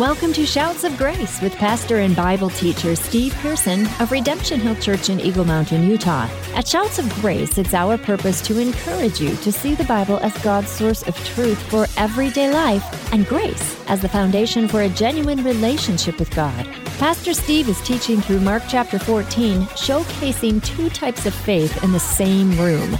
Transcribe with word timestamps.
Welcome 0.00 0.32
to 0.32 0.46
Shouts 0.46 0.84
of 0.84 0.96
Grace 0.96 1.42
with 1.42 1.54
pastor 1.56 1.98
and 1.98 2.16
Bible 2.16 2.48
teacher 2.50 2.96
Steve 2.96 3.34
Pearson 3.34 3.86
of 4.00 4.10
Redemption 4.10 4.58
Hill 4.58 4.76
Church 4.76 5.10
in 5.10 5.20
Eagle 5.20 5.44
Mountain, 5.44 5.88
Utah. 5.88 6.26
At 6.54 6.66
Shouts 6.66 6.98
of 6.98 7.08
Grace, 7.20 7.58
it's 7.58 7.74
our 7.74 7.98
purpose 7.98 8.40
to 8.42 8.58
encourage 8.58 9.20
you 9.20 9.36
to 9.36 9.52
see 9.52 9.74
the 9.74 9.84
Bible 9.84 10.18
as 10.20 10.36
God's 10.42 10.70
source 10.70 11.02
of 11.06 11.14
truth 11.26 11.60
for 11.70 11.86
everyday 11.98 12.50
life 12.50 13.12
and 13.12 13.26
grace 13.26 13.78
as 13.88 14.00
the 14.00 14.08
foundation 14.08 14.68
for 14.68 14.82
a 14.82 14.88
genuine 14.88 15.44
relationship 15.44 16.18
with 16.18 16.34
God. 16.34 16.66
Pastor 16.98 17.34
Steve 17.34 17.68
is 17.68 17.80
teaching 17.82 18.20
through 18.20 18.40
Mark 18.40 18.62
chapter 18.68 18.98
14, 18.98 19.62
showcasing 19.62 20.64
two 20.64 20.88
types 20.90 21.26
of 21.26 21.34
faith 21.34 21.84
in 21.84 21.92
the 21.92 22.00
same 22.00 22.58
room 22.58 22.98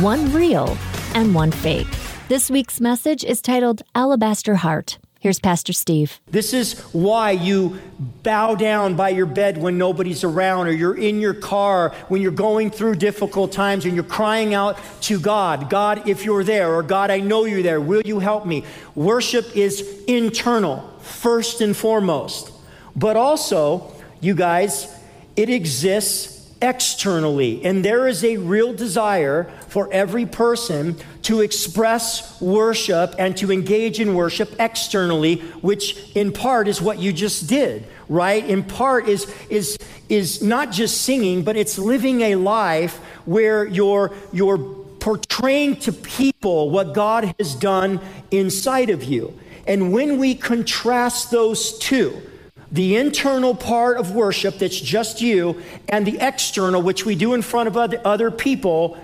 one 0.00 0.32
real 0.32 0.76
and 1.14 1.34
one 1.34 1.50
fake. 1.50 1.88
This 2.32 2.48
week's 2.48 2.80
message 2.80 3.24
is 3.24 3.42
titled 3.42 3.82
Alabaster 3.94 4.54
Heart. 4.54 4.96
Here's 5.20 5.38
Pastor 5.38 5.74
Steve. 5.74 6.18
This 6.30 6.54
is 6.54 6.80
why 6.94 7.32
you 7.32 7.78
bow 8.22 8.54
down 8.54 8.96
by 8.96 9.10
your 9.10 9.26
bed 9.26 9.58
when 9.58 9.76
nobody's 9.76 10.24
around, 10.24 10.66
or 10.66 10.70
you're 10.70 10.96
in 10.96 11.20
your 11.20 11.34
car 11.34 11.90
when 12.08 12.22
you're 12.22 12.32
going 12.32 12.70
through 12.70 12.94
difficult 12.94 13.52
times 13.52 13.84
and 13.84 13.94
you're 13.94 14.02
crying 14.02 14.54
out 14.54 14.78
to 15.02 15.20
God 15.20 15.68
God, 15.68 16.08
if 16.08 16.24
you're 16.24 16.42
there, 16.42 16.74
or 16.74 16.82
God, 16.82 17.10
I 17.10 17.20
know 17.20 17.44
you're 17.44 17.62
there, 17.62 17.82
will 17.82 18.00
you 18.02 18.18
help 18.18 18.46
me? 18.46 18.64
Worship 18.94 19.54
is 19.54 19.86
internal, 20.06 20.88
first 21.02 21.60
and 21.60 21.76
foremost. 21.76 22.50
But 22.96 23.18
also, 23.18 23.92
you 24.22 24.34
guys, 24.34 24.90
it 25.36 25.50
exists 25.50 26.41
externally. 26.62 27.62
And 27.64 27.84
there 27.84 28.06
is 28.06 28.24
a 28.24 28.36
real 28.38 28.72
desire 28.72 29.52
for 29.68 29.92
every 29.92 30.24
person 30.24 30.96
to 31.22 31.40
express 31.40 32.40
worship 32.40 33.14
and 33.18 33.36
to 33.36 33.52
engage 33.52 34.00
in 34.00 34.14
worship 34.14 34.54
externally, 34.58 35.36
which 35.60 36.10
in 36.14 36.32
part 36.32 36.68
is 36.68 36.80
what 36.80 36.98
you 36.98 37.12
just 37.12 37.48
did, 37.48 37.86
right? 38.08 38.44
In 38.48 38.62
part 38.62 39.08
is, 39.08 39.32
is, 39.50 39.76
is 40.08 40.42
not 40.42 40.70
just 40.70 41.02
singing, 41.02 41.42
but 41.42 41.56
it's 41.56 41.78
living 41.78 42.22
a 42.22 42.36
life 42.36 42.96
where 43.24 43.66
you're, 43.66 44.14
you're 44.32 44.58
portraying 44.58 45.76
to 45.76 45.92
people 45.92 46.70
what 46.70 46.94
God 46.94 47.34
has 47.38 47.54
done 47.54 48.00
inside 48.30 48.88
of 48.88 49.02
you. 49.02 49.38
And 49.66 49.92
when 49.92 50.18
we 50.18 50.34
contrast 50.34 51.30
those 51.30 51.78
two, 51.78 52.22
the 52.72 52.96
internal 52.96 53.54
part 53.54 53.98
of 53.98 54.12
worship 54.12 54.58
that's 54.58 54.80
just 54.80 55.20
you 55.20 55.62
and 55.88 56.06
the 56.06 56.18
external, 56.18 56.80
which 56.80 57.04
we 57.04 57.14
do 57.14 57.34
in 57.34 57.42
front 57.42 57.68
of 57.68 57.76
other 57.76 58.30
people, 58.30 58.98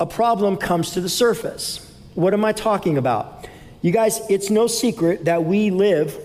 a 0.00 0.06
problem 0.06 0.56
comes 0.56 0.92
to 0.92 1.00
the 1.00 1.10
surface. 1.10 1.86
What 2.14 2.32
am 2.32 2.44
I 2.44 2.52
talking 2.52 2.96
about? 2.96 3.46
You 3.82 3.92
guys, 3.92 4.20
it's 4.30 4.48
no 4.48 4.66
secret 4.66 5.26
that 5.26 5.44
we 5.44 5.70
live 5.70 6.18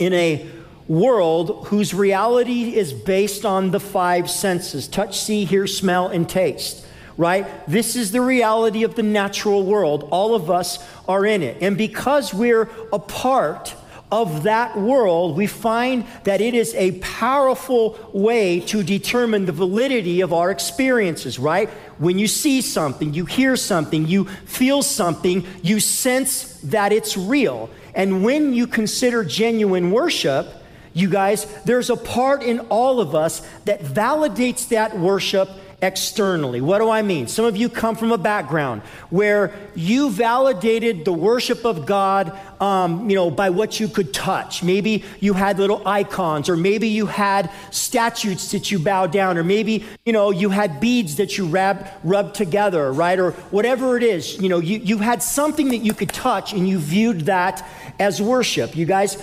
in 0.00 0.12
a 0.12 0.46
world 0.88 1.66
whose 1.68 1.94
reality 1.94 2.74
is 2.74 2.92
based 2.92 3.44
on 3.44 3.70
the 3.70 3.80
five 3.80 4.28
senses 4.28 4.88
touch, 4.88 5.20
see, 5.20 5.44
hear, 5.44 5.66
smell, 5.66 6.08
and 6.08 6.28
taste. 6.28 6.84
Right? 7.16 7.46
This 7.66 7.96
is 7.96 8.12
the 8.12 8.20
reality 8.20 8.84
of 8.84 8.94
the 8.94 9.02
natural 9.02 9.64
world. 9.64 10.08
All 10.10 10.34
of 10.34 10.50
us 10.50 10.78
are 11.08 11.26
in 11.26 11.42
it. 11.42 11.58
And 11.60 11.76
because 11.76 12.32
we're 12.32 12.70
a 12.92 12.98
part 12.98 13.74
of 14.10 14.44
that 14.44 14.78
world, 14.78 15.36
we 15.36 15.46
find 15.46 16.04
that 16.24 16.40
it 16.40 16.54
is 16.54 16.74
a 16.74 16.92
powerful 17.00 17.98
way 18.12 18.60
to 18.60 18.82
determine 18.82 19.46
the 19.46 19.52
validity 19.52 20.20
of 20.22 20.32
our 20.32 20.50
experiences, 20.50 21.38
right? 21.38 21.68
When 21.98 22.18
you 22.18 22.26
see 22.26 22.62
something, 22.62 23.12
you 23.12 23.26
hear 23.26 23.56
something, 23.56 24.06
you 24.06 24.24
feel 24.24 24.82
something, 24.82 25.46
you 25.62 25.80
sense 25.80 26.58
that 26.62 26.92
it's 26.92 27.16
real. 27.16 27.68
And 27.94 28.24
when 28.24 28.54
you 28.54 28.66
consider 28.66 29.24
genuine 29.24 29.90
worship, 29.90 30.46
you 30.94 31.08
guys, 31.08 31.46
there's 31.64 31.90
a 31.90 31.96
part 31.96 32.42
in 32.42 32.60
all 32.70 33.00
of 33.00 33.14
us 33.14 33.46
that 33.66 33.80
validates 33.80 34.68
that 34.68 34.98
worship 34.98 35.48
externally. 35.80 36.60
What 36.60 36.78
do 36.78 36.90
I 36.90 37.02
mean? 37.02 37.28
Some 37.28 37.44
of 37.44 37.56
you 37.56 37.68
come 37.68 37.94
from 37.94 38.10
a 38.10 38.18
background 38.18 38.82
where 39.10 39.54
you 39.76 40.10
validated 40.10 41.04
the 41.04 41.12
worship 41.12 41.64
of 41.64 41.86
God, 41.86 42.36
um, 42.60 43.08
you 43.08 43.14
know, 43.14 43.30
by 43.30 43.50
what 43.50 43.78
you 43.78 43.86
could 43.86 44.12
touch. 44.12 44.64
Maybe 44.64 45.04
you 45.20 45.34
had 45.34 45.58
little 45.58 45.86
icons, 45.86 46.48
or 46.48 46.56
maybe 46.56 46.88
you 46.88 47.06
had 47.06 47.50
statues 47.70 48.50
that 48.50 48.72
you 48.72 48.80
bowed 48.80 49.12
down, 49.12 49.38
or 49.38 49.44
maybe 49.44 49.84
you 50.04 50.12
know 50.12 50.30
you 50.30 50.50
had 50.50 50.80
beads 50.80 51.16
that 51.16 51.38
you 51.38 51.46
rubbed, 51.46 51.86
rubbed 52.02 52.34
together, 52.34 52.92
right? 52.92 53.18
Or 53.18 53.30
whatever 53.52 53.96
it 53.96 54.02
is. 54.02 54.40
You 54.40 54.48
know, 54.48 54.58
you, 54.58 54.78
you 54.80 54.98
had 54.98 55.22
something 55.22 55.68
that 55.68 55.78
you 55.78 55.94
could 55.94 56.10
touch, 56.10 56.52
and 56.52 56.68
you 56.68 56.78
viewed 56.78 57.22
that 57.26 57.64
as 58.00 58.20
worship. 58.20 58.74
You 58.74 58.84
guys, 58.84 59.22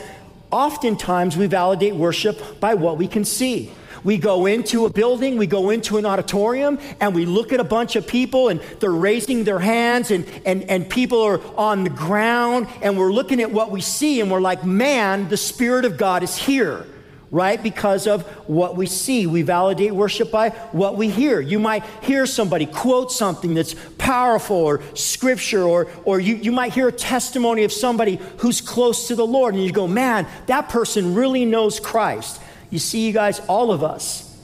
oftentimes 0.52 1.36
we 1.36 1.48
validate 1.48 1.96
worship 1.96 2.62
by 2.62 2.76
what 2.76 2.98
we 2.98 3.10
can 3.10 3.26
see. 3.26 3.74
We 4.06 4.20
go 4.20 4.46
into 4.46 4.86
a 4.86 4.90
building, 4.90 5.38
we 5.38 5.48
go 5.48 5.72
into 5.72 5.98
an 5.98 6.06
auditorium, 6.06 6.80
and 7.02 7.16
we 7.16 7.26
look 7.26 7.52
at 7.52 7.60
a 7.60 7.64
bunch 7.64 7.96
of 7.96 8.06
people, 8.06 8.50
and 8.50 8.62
they're 8.80 8.92
raising 8.92 9.44
their 9.44 9.60
hands, 9.60 10.12
and, 10.12 10.26
and, 10.46 10.64
and 10.70 10.88
people 10.88 11.24
are 11.24 11.42
on 11.58 11.84
the 11.84 11.90
ground, 11.90 12.68
and 12.84 13.00
we're 13.00 13.12
looking 13.12 13.42
at 13.42 13.52
what 13.52 13.72
we 13.72 13.82
see, 13.82 14.22
and 14.22 14.30
we're 14.32 14.40
like, 14.40 14.64
man, 14.64 15.28
the 15.28 15.38
Spirit 15.38 15.86
of 15.86 15.98
God 15.98 16.22
is 16.22 16.38
here 16.38 16.86
right? 17.32 17.62
Because 17.62 18.08
of 18.08 18.22
what 18.48 18.78
we 18.78 18.86
see. 18.86 19.28
We 19.28 19.42
validate 19.42 19.94
worship 19.94 20.32
by 20.32 20.52
what 20.72 20.96
we 20.96 21.10
hear. 21.10 21.42
You 21.42 21.60
might 21.60 21.84
hear 22.02 22.26
somebody 22.26 22.66
quote 22.66 23.12
something 23.12 23.54
that's 23.54 23.76
powerful 23.98 24.56
or 24.56 24.82
scripture, 24.94 25.64
or, 25.64 25.88
or 26.06 26.22
you, 26.22 26.36
you 26.36 26.54
might 26.54 26.72
hear 26.72 26.88
a 26.88 26.94
testimony 26.94 27.66
of 27.66 27.74
somebody 27.74 28.20
who's 28.38 28.62
close 28.62 29.10
to 29.10 29.16
the 29.16 29.26
Lord, 29.28 29.54
and 29.54 29.64
you 29.64 29.74
go, 29.74 29.86
man, 29.86 30.26
that 30.46 30.70
person 30.70 31.14
really 31.14 31.44
knows 31.44 31.78
Christ. 31.78 32.40
You 32.76 32.80
see, 32.80 33.08
you 33.08 33.14
guys, 33.14 33.40
all 33.48 33.72
of 33.72 33.86
us, 33.86 34.38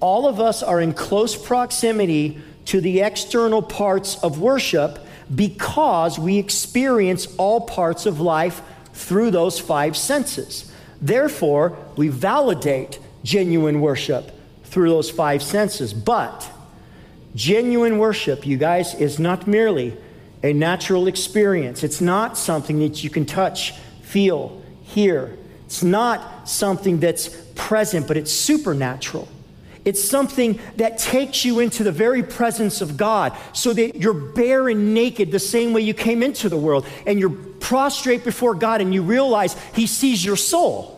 all 0.00 0.26
of 0.26 0.40
us 0.40 0.64
are 0.64 0.80
in 0.80 0.92
close 0.92 1.36
proximity 1.36 2.40
to 2.64 2.80
the 2.80 3.02
external 3.02 3.62
parts 3.62 4.18
of 4.24 4.40
worship 4.40 4.98
because 5.32 6.18
we 6.18 6.38
experience 6.38 7.32
all 7.36 7.60
parts 7.60 8.04
of 8.04 8.18
life 8.20 8.60
through 8.92 9.30
those 9.30 9.60
five 9.60 9.96
senses. 9.96 10.72
Therefore, 11.00 11.78
we 11.96 12.08
validate 12.08 12.98
genuine 13.22 13.80
worship 13.80 14.32
through 14.64 14.88
those 14.88 15.08
five 15.08 15.40
senses. 15.40 15.94
But 15.94 16.50
genuine 17.36 17.98
worship, 17.98 18.44
you 18.44 18.56
guys, 18.56 18.94
is 18.94 19.20
not 19.20 19.46
merely 19.46 19.96
a 20.42 20.52
natural 20.52 21.06
experience. 21.06 21.84
It's 21.84 22.00
not 22.00 22.36
something 22.36 22.80
that 22.80 23.04
you 23.04 23.10
can 23.10 23.26
touch, 23.26 23.78
feel, 24.02 24.60
hear. 24.82 25.38
It's 25.66 25.84
not 25.84 26.48
something 26.48 26.98
that's 26.98 27.45
present, 27.66 28.06
but 28.06 28.16
it's 28.16 28.30
supernatural. 28.30 29.26
It's 29.84 30.02
something 30.02 30.60
that 30.76 30.98
takes 30.98 31.44
you 31.44 31.58
into 31.58 31.82
the 31.82 31.90
very 31.90 32.22
presence 32.22 32.80
of 32.80 32.96
God 32.96 33.36
so 33.52 33.72
that 33.72 33.96
you're 33.96 34.14
bare 34.14 34.68
and 34.68 34.94
naked 34.94 35.32
the 35.32 35.40
same 35.40 35.72
way 35.72 35.80
you 35.80 35.92
came 35.92 36.22
into 36.22 36.48
the 36.48 36.56
world. 36.56 36.86
And 37.06 37.18
you're 37.18 37.30
prostrate 37.30 38.22
before 38.22 38.54
God 38.54 38.80
and 38.80 38.94
you 38.94 39.02
realize 39.02 39.56
He 39.74 39.88
sees 39.88 40.24
your 40.24 40.36
soul. 40.36 40.92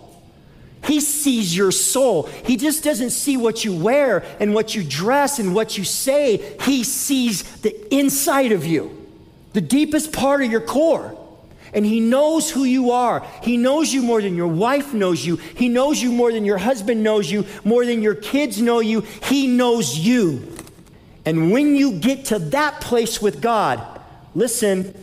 He 0.84 1.00
sees 1.00 1.56
your 1.56 1.72
soul. 1.72 2.24
He 2.44 2.58
just 2.58 2.84
doesn't 2.84 3.10
see 3.10 3.38
what 3.38 3.64
you 3.64 3.74
wear 3.74 4.24
and 4.38 4.52
what 4.52 4.74
you 4.74 4.84
dress 4.84 5.38
and 5.38 5.54
what 5.54 5.78
you 5.78 5.84
say. 5.84 6.58
He 6.62 6.84
sees 6.84 7.44
the 7.62 7.94
inside 7.94 8.52
of 8.52 8.66
you, 8.66 9.06
the 9.54 9.62
deepest 9.62 10.12
part 10.12 10.42
of 10.42 10.50
your 10.50 10.60
core. 10.60 11.18
And 11.72 11.84
he 11.84 12.00
knows 12.00 12.50
who 12.50 12.64
you 12.64 12.90
are. 12.90 13.26
He 13.42 13.56
knows 13.56 13.92
you 13.92 14.02
more 14.02 14.22
than 14.22 14.36
your 14.36 14.48
wife 14.48 14.94
knows 14.94 15.24
you. 15.24 15.36
He 15.36 15.68
knows 15.68 16.00
you 16.00 16.10
more 16.12 16.32
than 16.32 16.44
your 16.44 16.58
husband 16.58 17.02
knows 17.02 17.30
you, 17.30 17.46
more 17.64 17.84
than 17.84 18.02
your 18.02 18.14
kids 18.14 18.60
know 18.60 18.80
you. 18.80 19.02
He 19.24 19.46
knows 19.46 19.98
you. 19.98 20.54
And 21.24 21.52
when 21.52 21.76
you 21.76 21.92
get 21.92 22.26
to 22.26 22.38
that 22.38 22.80
place 22.80 23.20
with 23.20 23.42
God, 23.42 24.00
listen, 24.34 24.94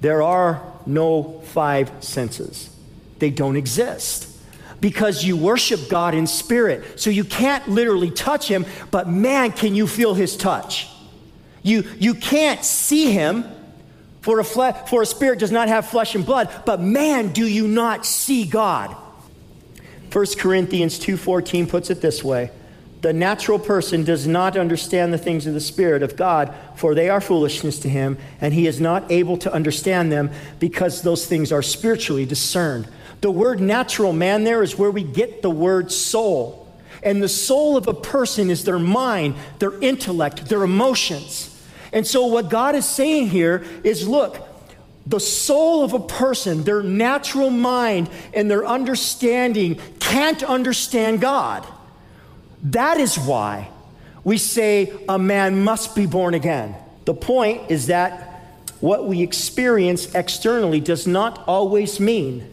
there 0.00 0.22
are 0.22 0.62
no 0.86 1.40
five 1.46 1.92
senses, 2.00 2.74
they 3.18 3.30
don't 3.30 3.56
exist. 3.56 4.26
Because 4.80 5.24
you 5.24 5.36
worship 5.36 5.90
God 5.90 6.14
in 6.14 6.26
spirit. 6.26 6.98
So 6.98 7.10
you 7.10 7.22
can't 7.22 7.68
literally 7.68 8.10
touch 8.10 8.48
him, 8.48 8.64
but 8.90 9.08
man, 9.08 9.52
can 9.52 9.74
you 9.74 9.86
feel 9.86 10.14
his 10.14 10.38
touch? 10.38 10.88
You, 11.62 11.84
you 11.98 12.14
can't 12.14 12.64
see 12.64 13.12
him, 13.12 13.44
for 14.20 14.38
a, 14.38 14.44
fle- 14.44 14.72
for 14.86 15.02
a 15.02 15.06
spirit 15.06 15.38
does 15.38 15.52
not 15.52 15.68
have 15.68 15.86
flesh 15.86 16.14
and 16.14 16.24
blood, 16.26 16.50
but 16.66 16.80
man, 16.80 17.32
do 17.32 17.46
you 17.46 17.66
not 17.66 18.04
see 18.04 18.44
God? 18.44 18.94
1 20.12 20.26
Corinthians 20.38 20.98
2:14 20.98 21.68
puts 21.68 21.88
it 21.88 22.00
this 22.00 22.22
way: 22.22 22.50
The 23.02 23.12
natural 23.12 23.58
person 23.58 24.04
does 24.04 24.26
not 24.26 24.56
understand 24.56 25.12
the 25.12 25.18
things 25.18 25.46
of 25.46 25.54
the 25.54 25.60
spirit 25.60 26.02
of 26.02 26.16
God, 26.16 26.52
for 26.74 26.94
they 26.94 27.08
are 27.08 27.20
foolishness 27.20 27.78
to 27.80 27.88
him, 27.88 28.18
and 28.40 28.52
he 28.52 28.66
is 28.66 28.80
not 28.80 29.10
able 29.10 29.36
to 29.38 29.52
understand 29.52 30.10
them 30.10 30.30
because 30.58 31.02
those 31.02 31.26
things 31.26 31.52
are 31.52 31.62
spiritually 31.62 32.26
discerned. 32.26 32.88
The 33.20 33.30
word 33.30 33.60
natural 33.60 34.12
man 34.12 34.44
there 34.44 34.62
is 34.62 34.78
where 34.78 34.90
we 34.90 35.04
get 35.04 35.42
the 35.42 35.50
word 35.50 35.92
soul. 35.92 36.66
And 37.02 37.22
the 37.22 37.28
soul 37.28 37.76
of 37.78 37.86
a 37.86 37.94
person 37.94 38.50
is 38.50 38.64
their 38.64 38.78
mind, 38.78 39.34
their 39.58 39.78
intellect, 39.80 40.46
their 40.46 40.62
emotions. 40.62 41.49
And 41.92 42.06
so, 42.06 42.26
what 42.26 42.48
God 42.48 42.74
is 42.74 42.88
saying 42.88 43.28
here 43.28 43.64
is 43.84 44.06
look, 44.06 44.46
the 45.06 45.20
soul 45.20 45.82
of 45.84 45.92
a 45.92 45.98
person, 45.98 46.62
their 46.64 46.82
natural 46.82 47.50
mind 47.50 48.08
and 48.32 48.50
their 48.50 48.64
understanding 48.64 49.80
can't 49.98 50.42
understand 50.42 51.20
God. 51.20 51.66
That 52.62 52.98
is 52.98 53.18
why 53.18 53.70
we 54.22 54.38
say 54.38 54.92
a 55.08 55.18
man 55.18 55.64
must 55.64 55.96
be 55.96 56.06
born 56.06 56.34
again. 56.34 56.74
The 57.06 57.14
point 57.14 57.70
is 57.70 57.86
that 57.86 58.26
what 58.80 59.06
we 59.06 59.22
experience 59.22 60.14
externally 60.14 60.80
does 60.80 61.06
not 61.06 61.42
always 61.46 61.98
mean 61.98 62.48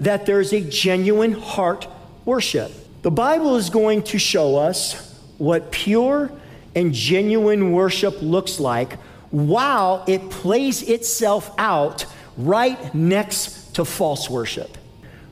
that 0.00 0.26
there's 0.26 0.52
a 0.52 0.60
genuine 0.60 1.32
heart 1.32 1.86
worship. 2.24 2.72
The 3.02 3.10
Bible 3.10 3.56
is 3.56 3.70
going 3.70 4.02
to 4.04 4.18
show 4.18 4.56
us 4.56 5.18
what 5.38 5.70
pure 5.70 6.30
and 6.78 6.94
genuine 6.94 7.72
worship 7.72 8.22
looks 8.22 8.60
like 8.60 8.92
while 9.30 10.04
it 10.06 10.30
plays 10.30 10.80
itself 10.84 11.50
out 11.58 12.06
right 12.36 12.94
next 12.94 13.74
to 13.74 13.84
false 13.84 14.30
worship. 14.30 14.78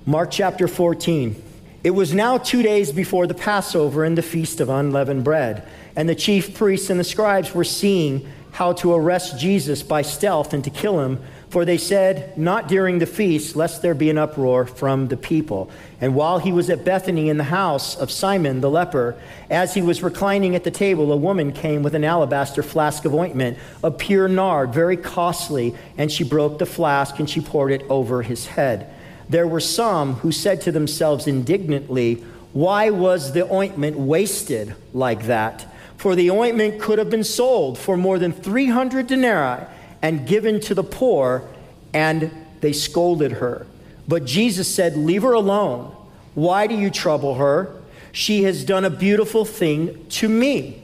Mark 0.05 0.33
chapter 0.33 0.67
14. 0.67 1.41
It 1.85 1.91
was 1.91 2.13
now 2.13 2.37
two 2.37 2.65
days 2.65 2.91
before 2.91 3.29
the 3.29 3.35
Passover 3.35 4.03
and 4.03 4.19
the 4.19 4.23
feast 4.23 4.61
of 4.61 4.69
unleavened 4.69 5.23
bread, 5.23 5.63
and 5.95 6.09
the 6.09 6.17
chief 6.17 6.53
priests 6.53 6.91
and 6.91 6.99
the 6.99 7.05
scribes 7.05 7.55
were 7.55 7.63
seeing 7.63 8.29
how 8.51 8.73
to 8.73 8.93
arrest 8.93 9.39
Jesus 9.39 9.85
by 9.85 10.03
stealth 10.03 10.53
and 10.53 10.65
to 10.65 10.71
kill 10.71 11.01
him, 11.01 11.23
for 11.57 11.65
they 11.65 11.79
said, 11.79 12.37
Not 12.37 12.69
during 12.69 12.99
the 12.99 13.07
feast, 13.07 13.57
lest 13.57 13.81
there 13.81 13.95
be 13.95 14.11
an 14.11 14.19
uproar 14.19 14.67
from 14.67 15.09
the 15.09 15.17
people. 15.17 15.71
And 16.03 16.15
while 16.15 16.39
he 16.39 16.53
was 16.53 16.69
at 16.69 16.85
Bethany 16.85 17.31
in 17.31 17.39
the 17.39 17.45
house 17.45 17.97
of 17.97 18.11
Simon 18.11 18.61
the 18.61 18.69
leper, 18.69 19.19
as 19.49 19.73
he 19.73 19.81
was 19.81 20.03
reclining 20.03 20.55
at 20.55 20.65
the 20.65 20.71
table, 20.71 21.11
a 21.11 21.17
woman 21.17 21.53
came 21.53 21.83
with 21.83 21.95
an 21.95 22.05
alabaster 22.05 22.63
flask 22.63 23.07
of 23.07 23.15
ointment 23.15 23.57
of 23.83 23.97
pure 23.97 24.29
nard, 24.29 24.75
very 24.75 24.99
costly, 24.99 25.75
and 25.97 26.13
she 26.13 26.25
broke 26.25 26.59
the 26.59 26.67
flask 26.67 27.19
and 27.19 27.31
she 27.31 27.41
poured 27.41 27.73
it 27.73 27.87
over 27.89 28.21
his 28.21 28.49
head. 28.49 28.93
There 29.27 29.49
were 29.49 29.59
some 29.59 30.17
who 30.17 30.33
said 30.33 30.61
to 30.61 30.73
themselves 30.73 31.27
indignantly, 31.27 32.17
Why 32.53 32.91
was 32.91 33.33
the 33.33 33.51
ointment 33.51 33.97
wasted 33.97 34.75
like 34.93 35.23
that? 35.23 35.65
For 35.97 36.15
the 36.15 36.31
ointment 36.31 36.83
could 36.83 36.99
have 36.99 37.09
been 37.09 37.25
sold 37.25 37.79
for 37.79 37.97
more 37.97 38.19
than 38.19 38.33
300 38.33 39.07
denarii 39.07 39.69
and 40.03 40.27
given 40.27 40.61
to 40.61 40.75
the 40.75 40.85
poor, 40.85 41.49
and 41.93 42.31
they 42.61 42.73
scolded 42.73 43.33
her. 43.33 43.67
But 44.09 44.25
Jesus 44.25 44.73
said, 44.73 44.97
Leave 44.97 45.23
her 45.23 45.33
alone. 45.33 45.95
Why 46.35 46.67
do 46.67 46.75
you 46.75 46.91
trouble 46.91 47.35
her? 47.37 47.83
She 48.13 48.45
has 48.45 48.65
done 48.65 48.85
a 48.85 48.91
beautiful 48.91 49.45
thing 49.45 50.07
to 50.11 50.29
me. 50.29 50.83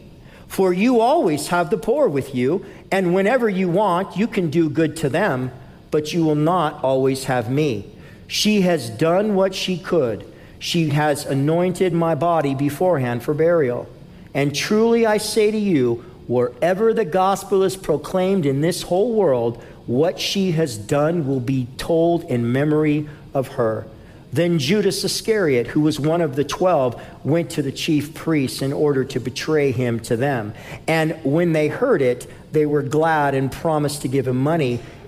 For 0.48 0.72
you 0.72 1.00
always 1.00 1.48
have 1.48 1.70
the 1.70 1.78
poor 1.78 2.08
with 2.08 2.34
you, 2.34 2.64
and 2.90 3.14
whenever 3.14 3.48
you 3.48 3.70
want, 3.70 4.18
you 4.18 4.26
can 4.26 4.50
do 4.50 4.68
good 4.68 4.96
to 4.98 5.08
them, 5.08 5.50
but 5.90 6.12
you 6.12 6.24
will 6.24 6.34
not 6.34 6.84
always 6.84 7.24
have 7.24 7.50
me. 7.50 7.90
She 8.26 8.60
has 8.62 8.90
done 8.90 9.34
what 9.34 9.54
she 9.54 9.78
could. 9.78 10.30
She 10.58 10.90
has 10.90 11.24
anointed 11.24 11.92
my 11.92 12.14
body 12.14 12.54
beforehand 12.54 13.22
for 13.22 13.34
burial. 13.34 13.88
And 14.34 14.54
truly 14.54 15.06
I 15.06 15.18
say 15.18 15.50
to 15.50 15.58
you, 15.58 16.04
wherever 16.26 16.94
the 16.94 17.04
gospel 17.04 17.62
is 17.62 17.76
proclaimed 17.76 18.46
in 18.46 18.60
this 18.60 18.82
whole 18.82 19.12
world, 19.14 19.62
what 19.86 20.18
she 20.18 20.52
has 20.52 20.78
done 20.78 21.26
will 21.26 21.40
be 21.40 21.66
told 21.76 22.24
in 22.24 22.52
memory 22.52 23.08
of 23.34 23.48
her. 23.48 23.86
Then 24.32 24.58
Judas 24.58 25.04
Iscariot, 25.04 25.66
who 25.66 25.82
was 25.82 26.00
one 26.00 26.22
of 26.22 26.36
the 26.36 26.44
twelve, 26.44 27.02
went 27.22 27.50
to 27.50 27.62
the 27.62 27.72
chief 27.72 28.14
priests 28.14 28.62
in 28.62 28.72
order 28.72 29.04
to 29.04 29.20
betray 29.20 29.72
him 29.72 30.00
to 30.00 30.16
them. 30.16 30.54
And 30.88 31.22
when 31.22 31.52
they 31.52 31.68
heard 31.68 32.00
it, 32.00 32.26
they 32.50 32.64
were 32.64 32.82
glad 32.82 33.34
and 33.34 33.52
promised 33.52 34.02
to 34.02 34.08
give 34.08 34.26
him 34.26 34.38
money, 34.38 34.80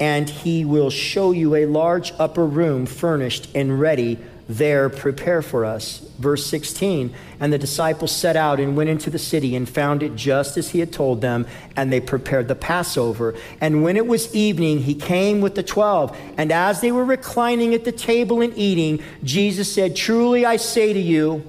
And 0.00 0.28
he 0.28 0.64
will 0.64 0.90
show 0.90 1.30
you 1.32 1.54
a 1.54 1.66
large 1.66 2.12
upper 2.18 2.46
room 2.46 2.86
furnished 2.86 3.48
and 3.54 3.80
ready. 3.80 4.18
There, 4.46 4.90
prepare 4.90 5.40
for 5.40 5.64
us. 5.64 6.00
Verse 6.18 6.44
16 6.46 7.14
And 7.40 7.52
the 7.52 7.58
disciples 7.58 8.12
set 8.12 8.36
out 8.36 8.60
and 8.60 8.76
went 8.76 8.90
into 8.90 9.08
the 9.08 9.18
city 9.18 9.56
and 9.56 9.66
found 9.66 10.02
it 10.02 10.16
just 10.16 10.58
as 10.58 10.70
he 10.70 10.80
had 10.80 10.92
told 10.92 11.22
them, 11.22 11.46
and 11.76 11.90
they 11.90 12.00
prepared 12.00 12.48
the 12.48 12.54
Passover. 12.54 13.34
And 13.60 13.82
when 13.82 13.96
it 13.96 14.06
was 14.06 14.34
evening, 14.34 14.80
he 14.80 14.94
came 14.94 15.40
with 15.40 15.54
the 15.54 15.62
twelve. 15.62 16.14
And 16.36 16.52
as 16.52 16.82
they 16.82 16.92
were 16.92 17.06
reclining 17.06 17.72
at 17.72 17.84
the 17.84 17.92
table 17.92 18.42
and 18.42 18.52
eating, 18.56 19.02
Jesus 19.22 19.72
said, 19.72 19.96
Truly 19.96 20.44
I 20.44 20.56
say 20.56 20.92
to 20.92 21.00
you, 21.00 21.42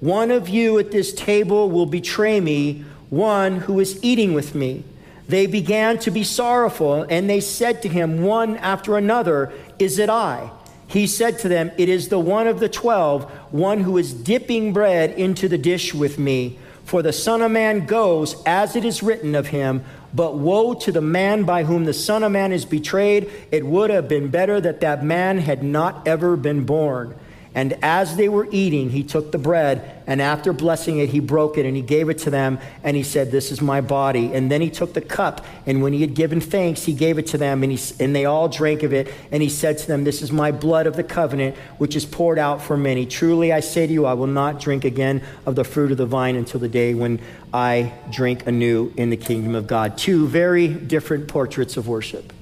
one 0.00 0.30
of 0.30 0.48
you 0.48 0.78
at 0.78 0.92
this 0.92 1.12
table 1.12 1.70
will 1.70 1.86
betray 1.86 2.40
me 2.40 2.84
one 3.10 3.56
who 3.56 3.80
is 3.80 3.98
eating 4.02 4.34
with 4.34 4.54
me. 4.54 4.84
They 5.28 5.46
began 5.46 5.98
to 6.00 6.10
be 6.10 6.22
sorrowful, 6.22 7.04
and 7.08 7.28
they 7.28 7.40
said 7.40 7.82
to 7.82 7.88
him 7.88 8.22
one 8.22 8.56
after 8.58 8.96
another, 8.96 9.52
Is 9.78 9.98
it 9.98 10.08
I? 10.08 10.50
He 10.86 11.06
said 11.06 11.38
to 11.40 11.48
them, 11.48 11.72
It 11.76 11.88
is 11.88 12.08
the 12.08 12.18
one 12.18 12.46
of 12.46 12.60
the 12.60 12.68
twelve, 12.68 13.24
one 13.50 13.80
who 13.80 13.98
is 13.98 14.14
dipping 14.14 14.72
bread 14.72 15.10
into 15.10 15.48
the 15.48 15.58
dish 15.58 15.92
with 15.92 16.18
me. 16.18 16.58
For 16.84 17.02
the 17.02 17.12
Son 17.12 17.42
of 17.42 17.50
Man 17.50 17.86
goes 17.86 18.40
as 18.44 18.76
it 18.76 18.84
is 18.84 19.02
written 19.02 19.34
of 19.34 19.48
him, 19.48 19.84
but 20.14 20.36
woe 20.36 20.74
to 20.74 20.92
the 20.92 21.00
man 21.00 21.42
by 21.42 21.64
whom 21.64 21.84
the 21.84 21.92
Son 21.92 22.22
of 22.22 22.30
Man 22.30 22.52
is 22.52 22.64
betrayed. 22.64 23.28
It 23.50 23.66
would 23.66 23.90
have 23.90 24.06
been 24.06 24.28
better 24.28 24.60
that 24.60 24.80
that 24.80 25.04
man 25.04 25.38
had 25.38 25.64
not 25.64 26.06
ever 26.06 26.36
been 26.36 26.64
born. 26.64 27.16
And 27.56 27.78
as 27.82 28.16
they 28.16 28.28
were 28.28 28.46
eating, 28.50 28.90
he 28.90 29.02
took 29.02 29.32
the 29.32 29.38
bread, 29.38 30.02
and 30.06 30.20
after 30.20 30.52
blessing 30.52 30.98
it, 30.98 31.08
he 31.08 31.20
broke 31.20 31.56
it 31.56 31.64
and 31.64 31.74
he 31.74 31.80
gave 31.80 32.10
it 32.10 32.18
to 32.18 32.30
them, 32.30 32.58
and 32.84 32.94
he 32.94 33.02
said, 33.02 33.30
This 33.30 33.50
is 33.50 33.62
my 33.62 33.80
body. 33.80 34.34
And 34.34 34.50
then 34.50 34.60
he 34.60 34.68
took 34.68 34.92
the 34.92 35.00
cup, 35.00 35.42
and 35.64 35.82
when 35.82 35.94
he 35.94 36.02
had 36.02 36.12
given 36.12 36.38
thanks, 36.38 36.84
he 36.84 36.92
gave 36.92 37.16
it 37.16 37.28
to 37.28 37.38
them, 37.38 37.62
and, 37.62 37.72
he, 37.72 38.04
and 38.04 38.14
they 38.14 38.26
all 38.26 38.50
drank 38.50 38.82
of 38.82 38.92
it. 38.92 39.10
And 39.32 39.42
he 39.42 39.48
said 39.48 39.78
to 39.78 39.86
them, 39.86 40.04
This 40.04 40.20
is 40.20 40.30
my 40.30 40.52
blood 40.52 40.86
of 40.86 40.96
the 40.96 41.02
covenant, 41.02 41.56
which 41.78 41.96
is 41.96 42.04
poured 42.04 42.38
out 42.38 42.60
for 42.60 42.76
many. 42.76 43.06
Truly 43.06 43.54
I 43.54 43.60
say 43.60 43.86
to 43.86 43.92
you, 43.92 44.04
I 44.04 44.12
will 44.12 44.26
not 44.26 44.60
drink 44.60 44.84
again 44.84 45.22
of 45.46 45.54
the 45.56 45.64
fruit 45.64 45.90
of 45.90 45.96
the 45.96 46.04
vine 46.04 46.36
until 46.36 46.60
the 46.60 46.68
day 46.68 46.92
when 46.92 47.20
I 47.54 47.94
drink 48.12 48.46
anew 48.46 48.92
in 48.98 49.08
the 49.08 49.16
kingdom 49.16 49.54
of 49.54 49.66
God. 49.66 49.96
Two 49.96 50.28
very 50.28 50.68
different 50.68 51.26
portraits 51.26 51.78
of 51.78 51.88
worship, 51.88 52.34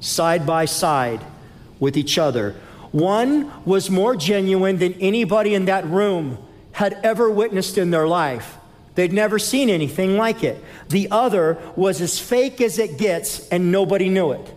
side 0.00 0.44
by 0.44 0.64
side 0.64 1.24
with 1.78 1.96
each 1.96 2.18
other 2.18 2.56
one 2.92 3.50
was 3.64 3.90
more 3.90 4.14
genuine 4.14 4.78
than 4.78 4.94
anybody 4.94 5.54
in 5.54 5.64
that 5.64 5.86
room 5.86 6.38
had 6.72 6.94
ever 7.02 7.30
witnessed 7.30 7.78
in 7.78 7.90
their 7.90 8.06
life. 8.06 8.56
They'd 8.94 9.12
never 9.12 9.38
seen 9.38 9.70
anything 9.70 10.16
like 10.16 10.44
it. 10.44 10.62
The 10.88 11.08
other 11.10 11.58
was 11.76 12.00
as 12.00 12.18
fake 12.18 12.60
as 12.60 12.78
it 12.78 12.98
gets, 12.98 13.48
and 13.48 13.72
nobody 13.72 14.10
knew 14.10 14.32
it. 14.32 14.54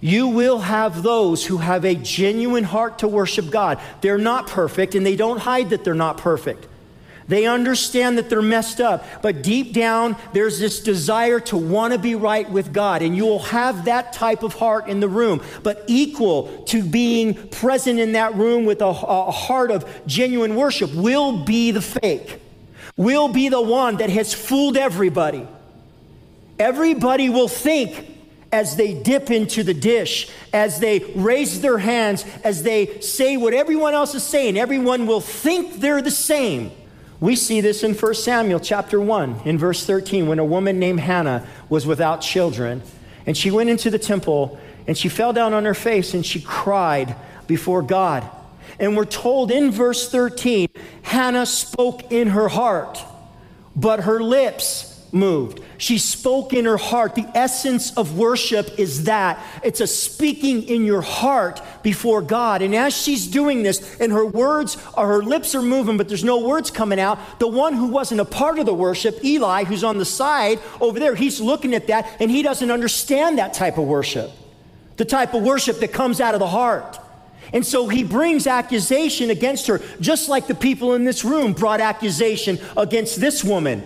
You 0.00 0.28
will 0.28 0.58
have 0.58 1.02
those 1.02 1.46
who 1.46 1.56
have 1.56 1.84
a 1.84 1.94
genuine 1.94 2.64
heart 2.64 3.00
to 3.00 3.08
worship 3.08 3.50
God. 3.50 3.80
They're 4.00 4.18
not 4.18 4.46
perfect, 4.46 4.94
and 4.94 5.04
they 5.04 5.16
don't 5.16 5.40
hide 5.40 5.70
that 5.70 5.84
they're 5.84 5.94
not 5.94 6.18
perfect. 6.18 6.66
They 7.28 7.46
understand 7.46 8.16
that 8.16 8.30
they're 8.30 8.40
messed 8.40 8.80
up, 8.80 9.04
but 9.20 9.42
deep 9.42 9.74
down, 9.74 10.16
there's 10.32 10.58
this 10.58 10.80
desire 10.80 11.38
to 11.40 11.58
want 11.58 11.92
to 11.92 11.98
be 11.98 12.14
right 12.14 12.50
with 12.50 12.72
God. 12.72 13.02
And 13.02 13.14
you 13.14 13.26
will 13.26 13.38
have 13.40 13.84
that 13.84 14.14
type 14.14 14.42
of 14.42 14.54
heart 14.54 14.88
in 14.88 15.00
the 15.00 15.08
room. 15.08 15.42
But 15.62 15.84
equal 15.86 16.62
to 16.64 16.82
being 16.82 17.34
present 17.48 18.00
in 18.00 18.12
that 18.12 18.34
room 18.34 18.64
with 18.64 18.80
a, 18.80 18.86
a 18.86 19.30
heart 19.30 19.70
of 19.70 19.86
genuine 20.06 20.56
worship 20.56 20.92
will 20.94 21.44
be 21.44 21.70
the 21.70 21.82
fake, 21.82 22.40
will 22.96 23.28
be 23.28 23.50
the 23.50 23.62
one 23.62 23.98
that 23.98 24.08
has 24.08 24.32
fooled 24.32 24.78
everybody. 24.78 25.46
Everybody 26.58 27.28
will 27.28 27.48
think 27.48 28.16
as 28.50 28.76
they 28.76 28.94
dip 28.94 29.30
into 29.30 29.62
the 29.62 29.74
dish, 29.74 30.30
as 30.54 30.80
they 30.80 31.00
raise 31.14 31.60
their 31.60 31.76
hands, 31.76 32.24
as 32.42 32.62
they 32.62 33.00
say 33.00 33.36
what 33.36 33.52
everyone 33.52 33.92
else 33.92 34.14
is 34.14 34.22
saying, 34.22 34.56
everyone 34.56 35.06
will 35.06 35.20
think 35.20 35.80
they're 35.80 36.00
the 36.00 36.10
same. 36.10 36.72
We 37.20 37.34
see 37.34 37.60
this 37.60 37.82
in 37.82 37.94
1 37.94 38.14
Samuel 38.14 38.60
chapter 38.60 39.00
1 39.00 39.42
in 39.44 39.58
verse 39.58 39.84
13 39.84 40.28
when 40.28 40.38
a 40.38 40.44
woman 40.44 40.78
named 40.78 41.00
Hannah 41.00 41.46
was 41.68 41.84
without 41.84 42.20
children 42.20 42.82
and 43.26 43.36
she 43.36 43.50
went 43.50 43.70
into 43.70 43.90
the 43.90 43.98
temple 43.98 44.58
and 44.86 44.96
she 44.96 45.08
fell 45.08 45.32
down 45.32 45.52
on 45.52 45.64
her 45.64 45.74
face 45.74 46.14
and 46.14 46.24
she 46.24 46.40
cried 46.40 47.16
before 47.46 47.82
God. 47.82 48.28
And 48.78 48.96
we're 48.96 49.04
told 49.04 49.50
in 49.50 49.72
verse 49.72 50.08
13 50.10 50.68
Hannah 51.02 51.44
spoke 51.44 52.12
in 52.12 52.28
her 52.28 52.48
heart, 52.48 53.02
but 53.74 54.00
her 54.00 54.22
lips 54.22 54.97
moved. 55.12 55.60
She 55.78 55.98
spoke 55.98 56.52
in 56.52 56.64
her 56.64 56.76
heart. 56.76 57.14
The 57.14 57.26
essence 57.34 57.96
of 57.96 58.18
worship 58.18 58.78
is 58.78 59.04
that 59.04 59.42
it's 59.62 59.80
a 59.80 59.86
speaking 59.86 60.64
in 60.64 60.84
your 60.84 61.00
heart 61.00 61.62
before 61.82 62.22
God. 62.22 62.62
And 62.62 62.74
as 62.74 62.96
she's 62.96 63.26
doing 63.26 63.62
this, 63.62 63.98
and 64.00 64.12
her 64.12 64.26
words 64.26 64.76
or 64.96 65.06
her 65.06 65.22
lips 65.22 65.54
are 65.54 65.62
moving, 65.62 65.96
but 65.96 66.08
there's 66.08 66.24
no 66.24 66.46
words 66.46 66.70
coming 66.70 67.00
out, 67.00 67.18
the 67.38 67.48
one 67.48 67.74
who 67.74 67.88
wasn't 67.88 68.20
a 68.20 68.24
part 68.24 68.58
of 68.58 68.66
the 68.66 68.74
worship, 68.74 69.24
Eli, 69.24 69.64
who's 69.64 69.84
on 69.84 69.98
the 69.98 70.04
side 70.04 70.60
over 70.80 70.98
there, 70.98 71.14
he's 71.14 71.40
looking 71.40 71.74
at 71.74 71.86
that 71.86 72.08
and 72.20 72.30
he 72.30 72.42
doesn't 72.42 72.70
understand 72.70 73.38
that 73.38 73.54
type 73.54 73.78
of 73.78 73.86
worship, 73.86 74.30
the 74.96 75.04
type 75.04 75.34
of 75.34 75.42
worship 75.42 75.78
that 75.80 75.92
comes 75.92 76.20
out 76.20 76.34
of 76.34 76.40
the 76.40 76.48
heart. 76.48 76.98
And 77.52 77.64
so 77.64 77.88
he 77.88 78.04
brings 78.04 78.46
accusation 78.46 79.30
against 79.30 79.68
her, 79.68 79.80
just 80.00 80.28
like 80.28 80.46
the 80.46 80.54
people 80.54 80.94
in 80.94 81.04
this 81.04 81.24
room 81.24 81.54
brought 81.54 81.80
accusation 81.80 82.58
against 82.76 83.20
this 83.20 83.42
woman. 83.42 83.82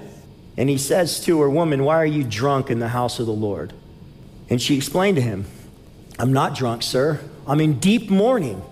And 0.57 0.69
he 0.69 0.79
says 0.79 1.21
to 1.21 1.41
her, 1.41 1.49
Woman, 1.49 1.85
why 1.85 1.97
are 1.97 2.07
you 2.07 2.25
drunk 2.25 2.71
in 2.71 2.79
the 2.79 2.89
house 2.89 3.19
of 3.19 3.27
the 3.27 3.33
Lord? 3.33 3.73
And 4.51 4.61
she 4.61 4.77
explained 4.77 5.17
to 5.17 5.23
him, 5.23 5.47
I'm 6.19 6.33
not 6.33 6.55
drunk, 6.55 6.83
sir. 6.83 7.21
I'm 7.47 7.61
in 7.61 7.79
deep 7.79 8.11
mourning. 8.11 8.63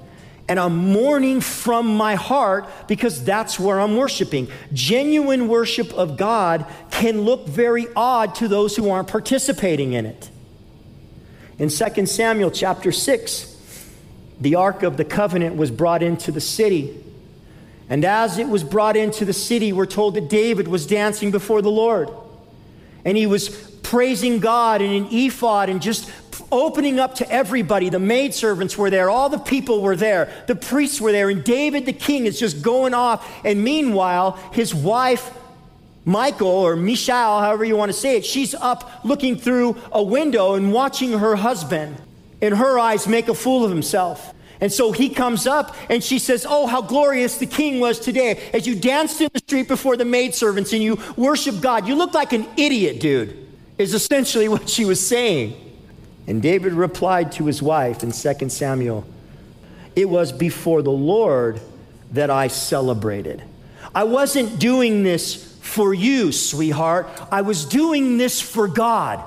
And 0.47 0.59
I'm 0.59 0.77
mourning 0.77 1.41
from 1.41 1.87
my 1.97 2.17
heart 2.17 2.69
because 2.89 3.25
that's 3.25 3.59
where 3.59 3.81
I'm 3.81 3.97
worshiping. 3.97 4.49
Genuine 4.73 5.47
worship 5.47 5.93
of 5.95 6.17
God 6.17 6.67
can 6.91 7.23
look 7.23 7.47
very 7.47 7.87
odd 7.95 8.35
to 8.37 8.49
those 8.49 8.75
who 8.75 8.91
aren't 8.91 9.09
participating 9.09 9.93
in 9.93 10.07
it. 10.07 10.29
In 11.59 11.69
2 11.69 12.07
Samuel 12.07 12.51
chapter 12.51 12.91
6, 12.91 13.51
the 14.41 14.57
Ark 14.57 14.83
of 14.83 14.97
the 14.97 15.05
Covenant 15.05 15.57
was 15.57 15.71
brought 15.71 16.03
into 16.03 16.33
the 16.33 16.41
city. 16.41 16.99
And 17.91 18.05
as 18.05 18.39
it 18.39 18.49
was 18.49 18.63
brought 18.63 18.97
into 18.97 19.25
the 19.25 19.33
city, 19.33 19.73
we're 19.73 19.85
told 19.85 20.15
that 20.15 20.31
David 20.31 20.69
was 20.69 20.87
dancing 20.87 21.33
before 21.33 21.61
the 21.61 21.71
Lord. 21.71 22.09
And 23.05 23.17
he 23.17 23.27
was 23.27 23.49
praising 23.83 24.39
God 24.39 24.81
in 24.81 24.93
an 24.93 25.09
ephod 25.11 25.69
and 25.69 25.83
just 25.83 26.09
opening 26.53 27.01
up 27.01 27.17
to 27.17 27.31
everybody. 27.31 27.89
The 27.89 27.99
maidservants 27.99 28.79
were 28.79 28.91
there, 28.91 29.11
all 29.11 29.29
the 29.29 29.39
people 29.39 29.83
were 29.83 29.97
there, 29.97 30.33
the 30.47 30.55
priests 30.55 31.01
were 31.01 31.13
there, 31.13 31.31
and 31.31 31.43
David 31.43 31.87
the 31.87 31.93
king 31.93 32.27
is 32.27 32.39
just 32.39 32.63
going 32.63 32.95
off. 32.95 33.29
And 33.45 33.63
meanwhile, 33.65 34.33
his 34.53 34.73
wife, 34.73 35.33
Michael 36.05 36.49
or 36.49 36.77
Michal, 36.77 37.41
however 37.41 37.65
you 37.65 37.77
want 37.77 37.91
to 37.91 37.99
say 37.99 38.17
it, 38.17 38.25
she's 38.25 38.55
up 38.55 39.05
looking 39.05 39.37
through 39.37 39.77
a 39.91 40.03
window 40.03 40.55
and 40.55 40.73
watching 40.73 41.19
her 41.19 41.37
husband 41.37 41.97
in 42.41 42.55
her 42.55 42.79
eyes, 42.79 43.07
make 43.07 43.29
a 43.29 43.35
fool 43.35 43.65
of 43.65 43.71
himself. 43.71 44.35
And 44.61 44.71
so 44.71 44.93
he 44.93 45.09
comes 45.09 45.47
up 45.47 45.75
and 45.89 46.05
she 46.05 46.19
says, 46.19 46.47
Oh, 46.49 46.67
how 46.67 46.83
glorious 46.83 47.39
the 47.39 47.47
king 47.47 47.81
was 47.81 47.99
today. 47.99 48.51
As 48.53 48.67
you 48.67 48.75
danced 48.75 49.21
in 49.21 49.31
the 49.33 49.39
street 49.39 49.69
before 49.69 49.97
the 49.97 50.05
maidservants 50.05 50.73
and 50.73 50.83
you 50.83 50.99
worship 51.17 51.61
God, 51.61 51.89
you 51.89 51.95
look 51.95 52.13
like 52.13 52.33
an 52.33 52.47
idiot, 52.57 53.01
dude, 53.01 53.49
is 53.79 53.95
essentially 53.95 54.49
what 54.55 54.69
she 54.69 54.85
was 54.85 55.05
saying. 55.05 55.55
And 56.27 56.43
David 56.43 56.75
replied 56.75 57.33
to 57.33 57.47
his 57.47 57.63
wife 57.63 58.03
in 58.03 58.13
2 58.13 58.49
Samuel, 58.51 59.07
It 59.97 60.09
was 60.09 60.31
before 60.31 60.83
the 60.83 60.91
Lord 60.91 61.61
that 62.13 62.31
I 62.31 62.49
celebrated. 62.49 63.43
I 63.95 64.05
wasn't 64.05 64.59
doing 64.59 65.03
this 65.03 65.59
for 65.61 65.95
you, 65.95 66.33
sweetheart. 66.33 67.09
I 67.31 67.43
was 67.43 67.65
doing 67.65 68.19
this 68.19 68.41
for 68.41 68.69
God. 68.69 69.25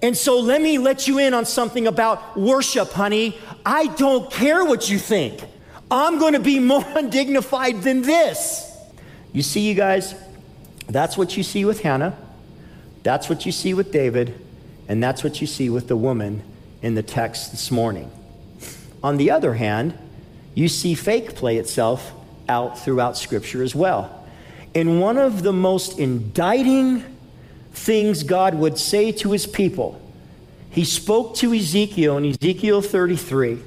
And 0.00 0.16
so 0.16 0.40
let 0.40 0.62
me 0.62 0.78
let 0.78 1.06
you 1.06 1.18
in 1.18 1.34
on 1.34 1.44
something 1.44 1.86
about 1.86 2.38
worship, 2.38 2.92
honey. 2.92 3.38
I 3.64 3.86
don't 3.86 4.30
care 4.30 4.64
what 4.64 4.90
you 4.90 4.98
think. 4.98 5.42
I'm 5.90 6.18
going 6.18 6.32
to 6.32 6.40
be 6.40 6.58
more 6.58 6.84
undignified 6.96 7.82
than 7.82 8.02
this. 8.02 8.68
You 9.32 9.42
see, 9.42 9.68
you 9.68 9.74
guys, 9.74 10.14
that's 10.88 11.16
what 11.16 11.36
you 11.36 11.42
see 11.42 11.64
with 11.64 11.80
Hannah. 11.80 12.16
That's 13.02 13.28
what 13.28 13.46
you 13.46 13.52
see 13.52 13.74
with 13.74 13.92
David. 13.92 14.38
And 14.88 15.02
that's 15.02 15.24
what 15.24 15.40
you 15.40 15.46
see 15.46 15.70
with 15.70 15.88
the 15.88 15.96
woman 15.96 16.42
in 16.82 16.94
the 16.94 17.02
text 17.02 17.50
this 17.50 17.70
morning. 17.70 18.10
On 19.02 19.16
the 19.16 19.30
other 19.30 19.54
hand, 19.54 19.96
you 20.54 20.68
see 20.68 20.94
fake 20.94 21.34
play 21.34 21.56
itself 21.56 22.12
out 22.48 22.78
throughout 22.78 23.16
Scripture 23.16 23.62
as 23.62 23.74
well. 23.74 24.26
In 24.74 25.00
one 25.00 25.18
of 25.18 25.42
the 25.42 25.52
most 25.52 25.98
indicting 25.98 27.04
things 27.72 28.22
God 28.22 28.54
would 28.54 28.78
say 28.78 29.12
to 29.12 29.32
his 29.32 29.46
people. 29.46 30.01
He 30.72 30.84
spoke 30.84 31.36
to 31.36 31.52
Ezekiel 31.52 32.16
in 32.16 32.24
Ezekiel 32.24 32.82
33. 32.82 33.58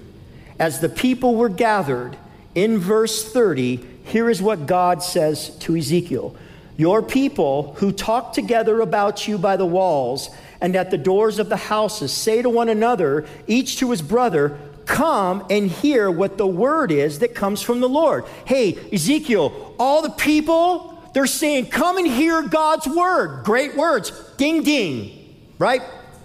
As 0.59 0.79
the 0.79 0.89
people 0.89 1.35
were 1.35 1.49
gathered, 1.49 2.17
in 2.55 2.79
verse 2.79 3.31
30, 3.31 3.85
here 4.05 4.29
is 4.29 4.41
what 4.41 4.65
God 4.65 5.03
says 5.03 5.55
to 5.59 5.75
Ezekiel 5.75 6.35
Your 6.77 7.01
people 7.03 7.73
who 7.77 7.91
talk 7.91 8.33
together 8.33 8.81
about 8.81 9.27
you 9.27 9.37
by 9.37 9.55
the 9.55 9.65
walls 9.65 10.29
and 10.61 10.75
at 10.75 10.89
the 10.89 10.97
doors 10.97 11.37
of 11.37 11.49
the 11.49 11.57
houses 11.57 12.11
say 12.11 12.41
to 12.41 12.49
one 12.49 12.69
another, 12.69 13.27
each 13.45 13.77
to 13.77 13.91
his 13.91 14.01
brother, 14.01 14.57
Come 14.85 15.45
and 15.49 15.69
hear 15.69 16.09
what 16.09 16.37
the 16.37 16.47
word 16.47 16.91
is 16.91 17.19
that 17.19 17.35
comes 17.35 17.61
from 17.61 17.81
the 17.81 17.89
Lord. 17.89 18.25
Hey, 18.45 18.77
Ezekiel, 18.91 19.75
all 19.77 20.01
the 20.01 20.09
people 20.09 20.91
they're 21.13 21.27
saying, 21.27 21.67
Come 21.67 21.97
and 21.97 22.07
hear 22.07 22.41
God's 22.41 22.87
word. 22.87 23.43
Great 23.45 23.75
words. 23.75 24.11
Ding, 24.37 24.63
ding. 24.63 25.35
Right? 25.57 25.81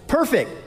Perfect. 0.07 0.60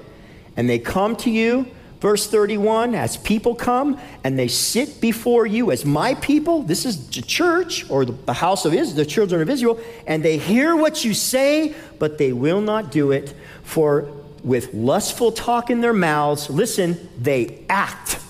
And 0.56 0.68
they 0.68 0.78
come 0.78 1.16
to 1.16 1.30
you, 1.30 1.66
verse 2.00 2.26
31, 2.26 2.94
as 2.94 3.16
people 3.16 3.54
come 3.54 3.98
and 4.22 4.38
they 4.38 4.48
sit 4.48 5.00
before 5.00 5.46
you 5.46 5.70
as 5.70 5.84
my 5.84 6.14
people. 6.16 6.62
This 6.62 6.84
is 6.84 7.08
the 7.08 7.22
church 7.22 7.88
or 7.90 8.04
the 8.04 8.32
house 8.32 8.64
of 8.64 8.74
Israel, 8.74 8.96
the 8.96 9.06
children 9.06 9.40
of 9.40 9.50
Israel. 9.50 9.80
And 10.06 10.22
they 10.22 10.38
hear 10.38 10.76
what 10.76 11.04
you 11.04 11.14
say, 11.14 11.74
but 11.98 12.18
they 12.18 12.32
will 12.32 12.60
not 12.60 12.90
do 12.90 13.10
it. 13.10 13.34
For 13.62 14.08
with 14.42 14.74
lustful 14.74 15.32
talk 15.32 15.70
in 15.70 15.80
their 15.80 15.94
mouths, 15.94 16.50
listen, 16.50 17.08
they 17.20 17.64
act. 17.68 18.20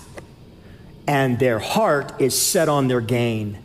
And 1.07 1.37
their 1.37 1.59
heart 1.59 2.19
is 2.19 2.39
set 2.41 2.69
on 2.69 2.87
their 2.87 3.01
gain. 3.01 3.59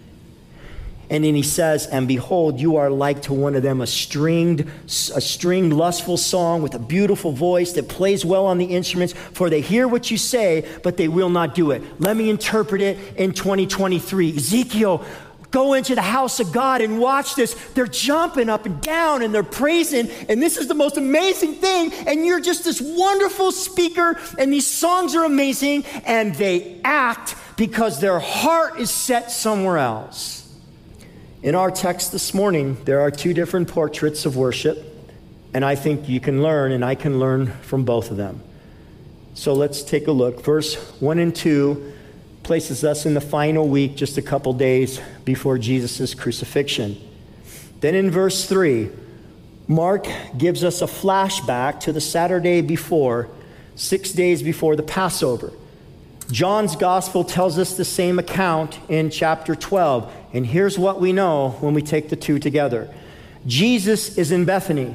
And 1.11 1.25
then 1.25 1.35
he 1.35 1.43
says, 1.43 1.87
And 1.89 2.07
behold, 2.07 2.61
you 2.61 2.77
are 2.77 2.89
like 2.89 3.23
to 3.23 3.35
one 3.35 3.57
of 3.57 3.65
them, 3.65 3.81
a 3.81 3.87
stringed, 3.87 4.71
a 4.87 5.21
stringed 5.21 5.73
lustful 5.73 6.17
song 6.17 6.63
with 6.63 6.75
a 6.75 6.79
beautiful 6.79 7.33
voice 7.33 7.73
that 7.73 7.89
plays 7.89 8.25
well 8.25 8.47
on 8.47 8.59
the 8.59 8.67
instruments, 8.67 9.13
for 9.13 9.51
they 9.51 9.61
hear 9.61 9.89
what 9.89 10.13
you 10.13 10.17
say, 10.17 10.67
but 10.85 10.97
they 10.97 11.09
will 11.09 11.29
not 11.29 11.57
do 11.57 11.73
it. 11.73 11.83
Let 12.01 12.17
me 12.17 12.31
interpret 12.31 12.81
it 12.81 12.97
in 13.17 13.33
2023. 13.33 14.37
Ezekiel, 14.37 15.05
go 15.51 15.75
into 15.75 15.97
the 15.97 16.03
house 16.03 16.39
of 16.39 16.53
God 16.53 16.81
and 16.81 17.01
watch 17.01 17.35
this. 17.35 17.55
They're 17.75 17.89
jumping 17.89 18.49
up 18.49 18.65
and 18.65 18.81
down 18.81 19.23
and 19.23 19.35
they're 19.35 19.43
praising, 19.43 20.09
and 20.29 20.41
this 20.41 20.57
is 20.57 20.69
the 20.69 20.75
most 20.75 20.97
amazing 20.97 21.55
thing. 21.55 21.93
And 22.07 22.25
you're 22.25 22.41
just 22.41 22.63
this 22.63 22.81
wonderful 22.81 23.51
speaker, 23.51 24.17
and 24.39 24.53
these 24.53 24.69
songs 24.69 25.17
are 25.17 25.25
amazing, 25.25 25.85
and 26.05 26.37
they 26.37 26.81
act 26.85 27.35
because 27.57 28.01
their 28.01 28.21
heart 28.21 28.79
is 28.79 28.93
set 28.93 29.33
somewhere 29.33 29.79
else. 29.79 30.40
In 31.43 31.55
our 31.55 31.71
text 31.71 32.13
this 32.13 32.35
morning, 32.35 32.77
there 32.85 33.01
are 33.01 33.11
two 33.11 33.33
different 33.33 33.67
portraits 33.69 34.27
of 34.27 34.37
worship, 34.37 34.85
and 35.55 35.65
I 35.65 35.75
think 35.75 36.07
you 36.07 36.21
can 36.21 36.43
learn, 36.43 36.71
and 36.71 36.85
I 36.85 36.95
can 36.95 37.19
learn 37.19 37.47
from 37.63 37.87
both 37.87 38.11
of 38.11 38.19
them. 38.19 38.43
So 39.33 39.55
let's 39.55 39.83
take 39.83 40.07
a 40.07 40.13
look. 40.13 40.45
Verse 40.45 40.75
1 41.01 41.19
and 41.19 41.35
2 41.35 41.95
places 42.43 42.85
us 42.85 43.07
in 43.07 43.15
the 43.15 43.23
final 43.23 43.67
week, 43.67 43.97
just 43.97 44.19
a 44.19 44.23
couple 44.23 44.53
days 44.53 45.01
before 45.25 45.57
Jesus' 45.57 46.13
crucifixion. 46.13 46.99
Then 47.81 47.95
in 47.95 48.11
verse 48.11 48.45
3, 48.45 48.91
Mark 49.67 50.07
gives 50.37 50.63
us 50.63 50.83
a 50.83 50.87
flashback 50.87 51.81
to 51.81 51.93
the 51.93 52.03
Saturday 52.03 52.61
before, 52.61 53.31
six 53.77 54.13
days 54.13 54.43
before 54.43 54.77
the 54.77 54.83
Passover. 54.83 55.53
John's 56.31 56.77
gospel 56.77 57.25
tells 57.25 57.59
us 57.59 57.77
the 57.77 57.85
same 57.85 58.19
account 58.19 58.79
in 58.89 59.11
chapter 59.11 59.55
12. 59.55 60.13
And 60.33 60.47
here's 60.47 60.79
what 60.79 61.01
we 61.01 61.13
know 61.13 61.51
when 61.61 61.75
we 61.75 61.83
take 61.83 62.09
the 62.09 62.17
two 62.17 62.39
together 62.39 62.93
Jesus 63.47 64.19
is 64.19 64.31
in 64.31 64.45
Bethany, 64.45 64.95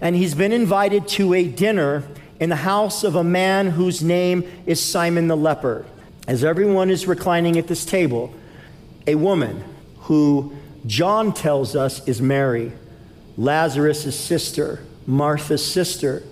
and 0.00 0.14
he's 0.14 0.34
been 0.34 0.52
invited 0.52 1.08
to 1.08 1.34
a 1.34 1.44
dinner 1.44 2.04
in 2.38 2.48
the 2.48 2.56
house 2.56 3.04
of 3.04 3.14
a 3.14 3.24
man 3.24 3.70
whose 3.70 4.02
name 4.02 4.44
is 4.66 4.80
Simon 4.80 5.28
the 5.28 5.36
leper. 5.36 5.86
As 6.26 6.44
everyone 6.44 6.90
is 6.90 7.06
reclining 7.06 7.56
at 7.58 7.66
this 7.66 7.84
table, 7.84 8.32
a 9.06 9.14
woman 9.16 9.64
who 10.00 10.56
John 10.86 11.32
tells 11.32 11.76
us 11.76 12.06
is 12.06 12.20
Mary, 12.20 12.72
Lazarus' 13.36 14.18
sister, 14.18 14.84
Martha's 15.06 15.64
sister. 15.64 16.22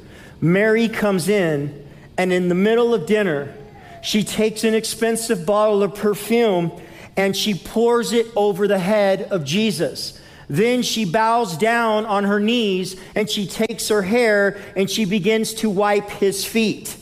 Mary 0.41 0.89
comes 0.89 1.29
in, 1.29 1.87
and 2.17 2.33
in 2.33 2.49
the 2.49 2.55
middle 2.55 2.95
of 2.95 3.07
dinner, 3.07 3.55
she 4.03 4.25
takes 4.25 4.65
an 4.65 4.75
expensive 4.75 5.45
bottle 5.47 5.83
of 5.83 5.95
perfume 5.95 6.73
and 7.17 7.37
she 7.37 7.55
pours 7.55 8.13
it 8.13 8.27
over 8.37 8.67
the 8.67 8.79
head 8.79 9.23
of 9.31 9.45
Jesus. 9.45 10.19
Then 10.49 10.83
she 10.83 11.05
bows 11.05 11.57
down 11.57 12.07
on 12.07 12.25
her 12.25 12.41
knees 12.41 12.97
and 13.15 13.29
she 13.29 13.47
takes 13.47 13.89
her 13.89 14.03
hair 14.03 14.61
and 14.77 14.91
she 14.91 15.05
begins 15.05 15.55
to 15.55 15.71
wipe 15.71 16.11
his 16.11 16.45
feet. 16.45 16.97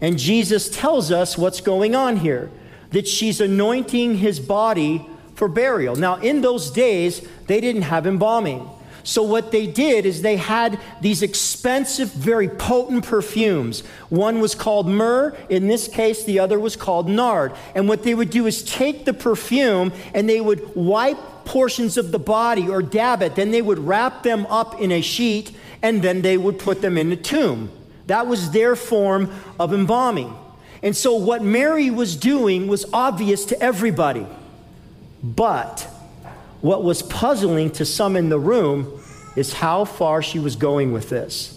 And 0.00 0.18
Jesus 0.18 0.68
tells 0.68 1.10
us 1.10 1.36
what's 1.36 1.60
going 1.60 1.94
on 1.94 2.16
here 2.16 2.50
that 2.90 3.06
she's 3.06 3.40
anointing 3.40 4.18
his 4.18 4.40
body 4.40 5.06
for 5.34 5.48
burial. 5.48 5.96
Now, 5.96 6.16
in 6.16 6.42
those 6.42 6.70
days, 6.70 7.26
they 7.46 7.60
didn't 7.60 7.82
have 7.82 8.06
embalming. 8.06 8.68
So, 9.02 9.22
what 9.22 9.50
they 9.50 9.66
did 9.66 10.06
is 10.06 10.22
they 10.22 10.36
had 10.36 10.78
these 11.00 11.22
expensive, 11.22 12.10
very 12.12 12.48
potent 12.48 13.04
perfumes. 13.04 13.80
One 14.08 14.40
was 14.40 14.54
called 14.54 14.86
myrrh, 14.86 15.36
in 15.48 15.68
this 15.68 15.88
case, 15.88 16.24
the 16.24 16.38
other 16.38 16.58
was 16.58 16.76
called 16.76 17.08
nard. 17.08 17.52
And 17.74 17.88
what 17.88 18.02
they 18.02 18.14
would 18.14 18.30
do 18.30 18.46
is 18.46 18.62
take 18.62 19.04
the 19.04 19.14
perfume 19.14 19.92
and 20.14 20.28
they 20.28 20.40
would 20.40 20.74
wipe 20.74 21.18
portions 21.44 21.96
of 21.96 22.12
the 22.12 22.18
body 22.18 22.68
or 22.68 22.82
dab 22.82 23.22
it. 23.22 23.34
Then 23.34 23.50
they 23.50 23.62
would 23.62 23.78
wrap 23.78 24.22
them 24.22 24.46
up 24.46 24.80
in 24.80 24.92
a 24.92 25.00
sheet 25.00 25.52
and 25.82 26.02
then 26.02 26.22
they 26.22 26.36
would 26.36 26.58
put 26.58 26.82
them 26.82 26.98
in 26.98 27.10
a 27.12 27.16
tomb. 27.16 27.70
That 28.06 28.26
was 28.26 28.50
their 28.50 28.76
form 28.76 29.32
of 29.58 29.72
embalming. 29.72 30.34
And 30.82 30.96
so, 30.96 31.14
what 31.14 31.42
Mary 31.42 31.90
was 31.90 32.16
doing 32.16 32.66
was 32.66 32.86
obvious 32.92 33.44
to 33.46 33.62
everybody. 33.62 34.26
But 35.22 35.86
what 36.60 36.84
was 36.84 37.02
puzzling 37.02 37.70
to 37.72 37.84
some 37.84 38.16
in 38.16 38.28
the 38.28 38.38
room 38.38 39.00
is 39.36 39.54
how 39.54 39.84
far 39.84 40.22
she 40.22 40.38
was 40.38 40.56
going 40.56 40.92
with 40.92 41.08
this. 41.08 41.56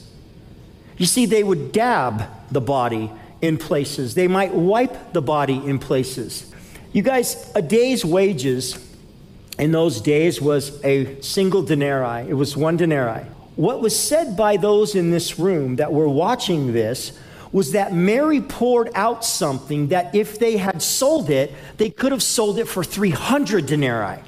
You 0.98 1.06
see, 1.06 1.26
they 1.26 1.44
would 1.44 1.72
dab 1.72 2.24
the 2.52 2.62
body 2.62 3.12
in 3.42 3.58
places, 3.58 4.16
they 4.16 4.30
might 4.30 4.54
wipe 4.54 5.12
the 5.12 5.22
body 5.22 5.56
in 5.56 5.78
places. 5.78 6.50
You 6.94 7.02
guys, 7.02 7.52
a 7.56 7.62
day's 7.62 8.06
wages 8.06 8.80
in 9.60 9.74
those 9.74 10.00
days 10.00 10.42
was 10.42 10.82
a 10.86 11.20
single 11.22 11.62
denarii, 11.62 12.30
it 12.30 12.36
was 12.36 12.56
one 12.56 12.78
denarii. 12.78 13.26
What 13.56 13.82
was 13.82 14.00
said 14.00 14.38
by 14.38 14.58
those 14.58 14.96
in 14.96 15.12
this 15.12 15.38
room 15.38 15.76
that 15.76 15.92
were 15.92 16.08
watching 16.08 16.72
this 16.72 17.20
was 17.52 17.74
that 17.74 17.94
Mary 17.94 18.42
poured 18.42 18.90
out 18.96 19.24
something 19.24 19.90
that 19.90 20.16
if 20.16 20.40
they 20.40 20.58
had 20.58 20.82
sold 20.82 21.30
it, 21.30 21.54
they 21.78 21.90
could 21.90 22.12
have 22.12 22.24
sold 22.24 22.58
it 22.58 22.68
for 22.68 22.84
300 22.84 23.66
denarii. 23.66 24.20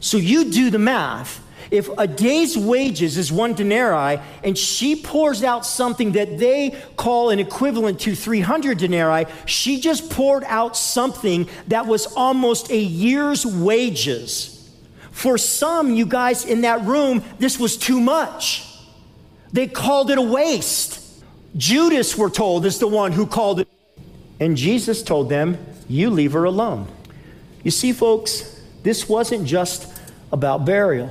So 0.00 0.16
you 0.16 0.50
do 0.50 0.70
the 0.70 0.78
math. 0.78 1.42
If 1.70 1.88
a 1.98 2.06
day's 2.06 2.56
wages 2.56 3.18
is 3.18 3.32
one 3.32 3.54
denarii 3.54 4.20
and 4.44 4.56
she 4.56 4.94
pours 4.94 5.42
out 5.42 5.66
something 5.66 6.12
that 6.12 6.38
they 6.38 6.76
call 6.96 7.30
an 7.30 7.40
equivalent 7.40 8.00
to 8.00 8.14
300 8.14 8.78
denarii, 8.78 9.26
she 9.46 9.80
just 9.80 10.10
poured 10.10 10.44
out 10.44 10.76
something 10.76 11.48
that 11.68 11.86
was 11.86 12.06
almost 12.14 12.70
a 12.70 12.78
year's 12.78 13.44
wages. 13.44 14.52
For 15.10 15.38
some, 15.38 15.94
you 15.94 16.06
guys 16.06 16.44
in 16.44 16.60
that 16.60 16.84
room, 16.84 17.24
this 17.38 17.58
was 17.58 17.76
too 17.76 18.00
much. 18.00 18.64
They 19.52 19.66
called 19.66 20.10
it 20.10 20.18
a 20.18 20.22
waste. 20.22 21.02
Judas, 21.56 22.16
we're 22.16 22.30
told, 22.30 22.66
is 22.66 22.78
the 22.78 22.86
one 22.86 23.12
who 23.12 23.26
called 23.26 23.60
it. 23.60 23.68
And 24.38 24.56
Jesus 24.56 25.02
told 25.02 25.30
them, 25.30 25.56
You 25.88 26.10
leave 26.10 26.32
her 26.32 26.44
alone. 26.44 26.88
You 27.64 27.70
see, 27.70 27.92
folks, 27.92 28.55
this 28.86 29.08
wasn't 29.08 29.44
just 29.46 29.92
about 30.30 30.64
burial, 30.64 31.10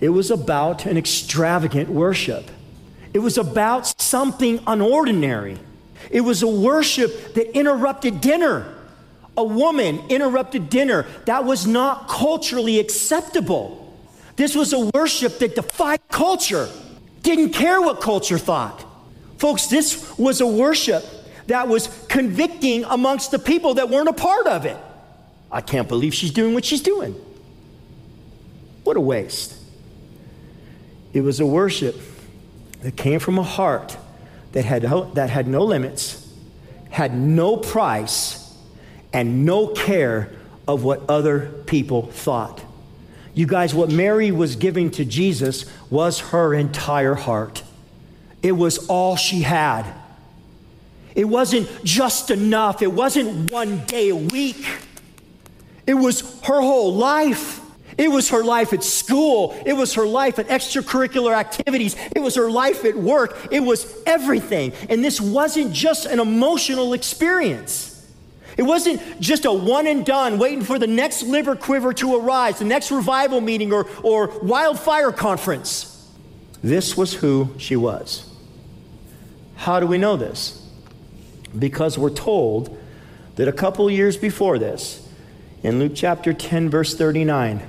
it 0.00 0.08
was 0.08 0.32
about 0.32 0.84
an 0.84 0.98
extravagant 0.98 1.88
worship. 1.88 2.50
It 3.14 3.20
was 3.20 3.38
about 3.38 4.00
something 4.00 4.58
unordinary. 4.60 5.58
It 6.10 6.22
was 6.22 6.42
a 6.42 6.48
worship 6.48 7.34
that 7.34 7.56
interrupted 7.56 8.20
dinner. 8.20 8.74
A 9.36 9.44
woman 9.44 10.02
interrupted 10.08 10.70
dinner. 10.70 11.06
That 11.26 11.44
was 11.44 11.66
not 11.66 12.08
culturally 12.08 12.80
acceptable. 12.80 13.96
This 14.34 14.56
was 14.56 14.72
a 14.72 14.90
worship 14.92 15.38
that 15.38 15.54
defied 15.54 16.00
culture, 16.08 16.68
didn't 17.22 17.50
care 17.50 17.80
what 17.80 18.00
culture 18.00 18.38
thought. 18.38 18.84
Folks, 19.38 19.66
this 19.66 20.18
was 20.18 20.40
a 20.40 20.46
worship 20.46 21.04
that 21.46 21.68
was 21.68 21.86
convicting 22.08 22.84
amongst 22.84 23.30
the 23.30 23.38
people 23.38 23.74
that 23.74 23.88
weren't 23.88 24.08
a 24.08 24.12
part 24.12 24.48
of 24.48 24.66
it. 24.66 24.76
I 25.52 25.60
can't 25.60 25.86
believe 25.86 26.14
she's 26.14 26.30
doing 26.30 26.54
what 26.54 26.64
she's 26.64 26.80
doing. 26.82 27.14
What 28.84 28.96
a 28.96 29.00
waste. 29.00 29.54
It 31.12 31.20
was 31.20 31.38
a 31.40 31.46
worship 31.46 32.00
that 32.80 32.96
came 32.96 33.20
from 33.20 33.38
a 33.38 33.42
heart 33.42 33.96
that 34.52 34.64
had, 34.64 34.82
that 35.14 35.28
had 35.30 35.46
no 35.46 35.62
limits, 35.62 36.26
had 36.90 37.14
no 37.14 37.58
price, 37.58 38.38
and 39.12 39.44
no 39.44 39.68
care 39.68 40.32
of 40.66 40.84
what 40.84 41.02
other 41.08 41.52
people 41.66 42.06
thought. 42.06 42.62
You 43.34 43.46
guys, 43.46 43.74
what 43.74 43.90
Mary 43.90 44.30
was 44.30 44.56
giving 44.56 44.90
to 44.92 45.04
Jesus 45.04 45.66
was 45.90 46.20
her 46.20 46.54
entire 46.54 47.14
heart. 47.14 47.62
It 48.42 48.52
was 48.52 48.86
all 48.88 49.16
she 49.16 49.42
had. 49.42 49.84
It 51.14 51.24
wasn't 51.24 51.68
just 51.84 52.30
enough, 52.30 52.80
it 52.80 52.92
wasn't 52.92 53.50
one 53.50 53.84
day 53.84 54.08
a 54.08 54.16
week. 54.16 54.66
It 55.86 55.94
was 55.94 56.40
her 56.42 56.60
whole 56.60 56.94
life. 56.94 57.60
It 57.98 58.10
was 58.10 58.30
her 58.30 58.42
life 58.42 58.72
at 58.72 58.82
school. 58.82 59.54
It 59.66 59.74
was 59.74 59.94
her 59.94 60.06
life 60.06 60.38
at 60.38 60.48
extracurricular 60.48 61.34
activities. 61.34 61.96
It 62.16 62.20
was 62.20 62.36
her 62.36 62.50
life 62.50 62.84
at 62.84 62.96
work. 62.96 63.36
It 63.50 63.60
was 63.60 64.02
everything. 64.06 64.72
And 64.88 65.04
this 65.04 65.20
wasn't 65.20 65.72
just 65.72 66.06
an 66.06 66.18
emotional 66.18 66.94
experience. 66.94 67.92
It 68.56 68.62
wasn't 68.62 69.20
just 69.20 69.44
a 69.44 69.52
one 69.52 69.86
and 69.86 70.04
done, 70.04 70.38
waiting 70.38 70.62
for 70.62 70.78
the 70.78 70.86
next 70.86 71.22
liver 71.22 71.56
quiver 71.56 71.92
to 71.94 72.16
arise, 72.16 72.58
the 72.58 72.64
next 72.64 72.90
revival 72.90 73.40
meeting 73.40 73.72
or, 73.72 73.88
or 74.02 74.38
wildfire 74.40 75.12
conference. 75.12 75.88
This 76.62 76.96
was 76.96 77.14
who 77.14 77.54
she 77.58 77.76
was. 77.76 78.28
How 79.56 79.80
do 79.80 79.86
we 79.86 79.98
know 79.98 80.16
this? 80.16 80.66
Because 81.58 81.98
we're 81.98 82.10
told 82.10 82.78
that 83.36 83.48
a 83.48 83.52
couple 83.52 83.90
years 83.90 84.16
before 84.16 84.58
this, 84.58 85.01
in 85.62 85.78
Luke 85.78 85.92
chapter 85.94 86.32
10, 86.32 86.70
verse 86.70 86.94
39, 86.94 87.62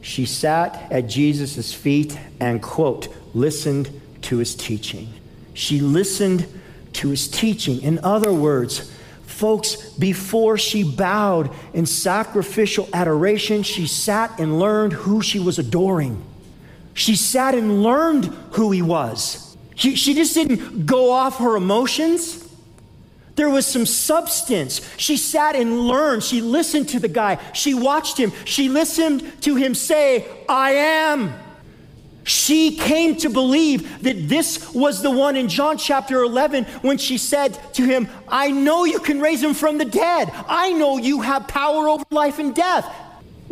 she 0.00 0.26
sat 0.26 0.90
at 0.90 1.06
Jesus' 1.06 1.72
feet 1.72 2.18
and, 2.40 2.62
quote, 2.62 3.08
listened 3.34 3.90
to 4.22 4.38
his 4.38 4.54
teaching. 4.54 5.12
She 5.54 5.80
listened 5.80 6.46
to 6.94 7.10
his 7.10 7.28
teaching. 7.28 7.82
In 7.82 7.98
other 8.00 8.32
words, 8.32 8.92
folks, 9.26 9.76
before 9.92 10.58
she 10.58 10.82
bowed 10.82 11.50
in 11.72 11.86
sacrificial 11.86 12.88
adoration, 12.92 13.62
she 13.62 13.86
sat 13.86 14.38
and 14.38 14.58
learned 14.58 14.92
who 14.92 15.22
she 15.22 15.38
was 15.38 15.58
adoring. 15.58 16.24
She 16.94 17.14
sat 17.14 17.54
and 17.54 17.82
learned 17.82 18.26
who 18.52 18.70
he 18.72 18.82
was. 18.82 19.56
She, 19.74 19.94
she 19.94 20.14
just 20.14 20.34
didn't 20.34 20.86
go 20.86 21.12
off 21.12 21.38
her 21.38 21.56
emotions. 21.56 22.45
There 23.36 23.50
was 23.50 23.66
some 23.66 23.86
substance. 23.86 24.80
She 24.96 25.16
sat 25.16 25.54
and 25.54 25.80
learned. 25.80 26.24
She 26.24 26.40
listened 26.40 26.88
to 26.90 26.98
the 26.98 27.08
guy. 27.08 27.38
She 27.52 27.74
watched 27.74 28.16
him. 28.16 28.32
She 28.44 28.68
listened 28.68 29.42
to 29.42 29.56
him 29.56 29.74
say, 29.74 30.26
I 30.48 30.72
am. 30.72 31.34
She 32.24 32.76
came 32.76 33.14
to 33.18 33.30
believe 33.30 34.02
that 34.02 34.28
this 34.28 34.74
was 34.74 35.00
the 35.00 35.12
one 35.12 35.36
in 35.36 35.48
John 35.48 35.78
chapter 35.78 36.22
11 36.22 36.64
when 36.82 36.98
she 36.98 37.18
said 37.18 37.56
to 37.74 37.84
him, 37.84 38.08
I 38.26 38.50
know 38.50 38.84
you 38.84 38.98
can 38.98 39.20
raise 39.20 39.42
him 39.42 39.54
from 39.54 39.78
the 39.78 39.84
dead. 39.84 40.32
I 40.48 40.72
know 40.72 40.96
you 40.96 41.20
have 41.20 41.46
power 41.46 41.88
over 41.88 42.04
life 42.10 42.40
and 42.40 42.52
death. 42.52 42.84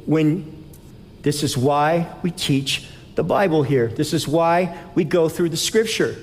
When 0.06 0.64
this 1.22 1.42
is 1.42 1.56
why 1.56 2.12
we 2.22 2.32
teach 2.32 2.88
the 3.14 3.22
Bible 3.22 3.62
here. 3.62 3.88
This 3.88 4.12
is 4.12 4.26
why 4.26 4.76
we 4.94 5.04
go 5.04 5.28
through 5.28 5.50
the 5.50 5.56
scripture. 5.56 6.16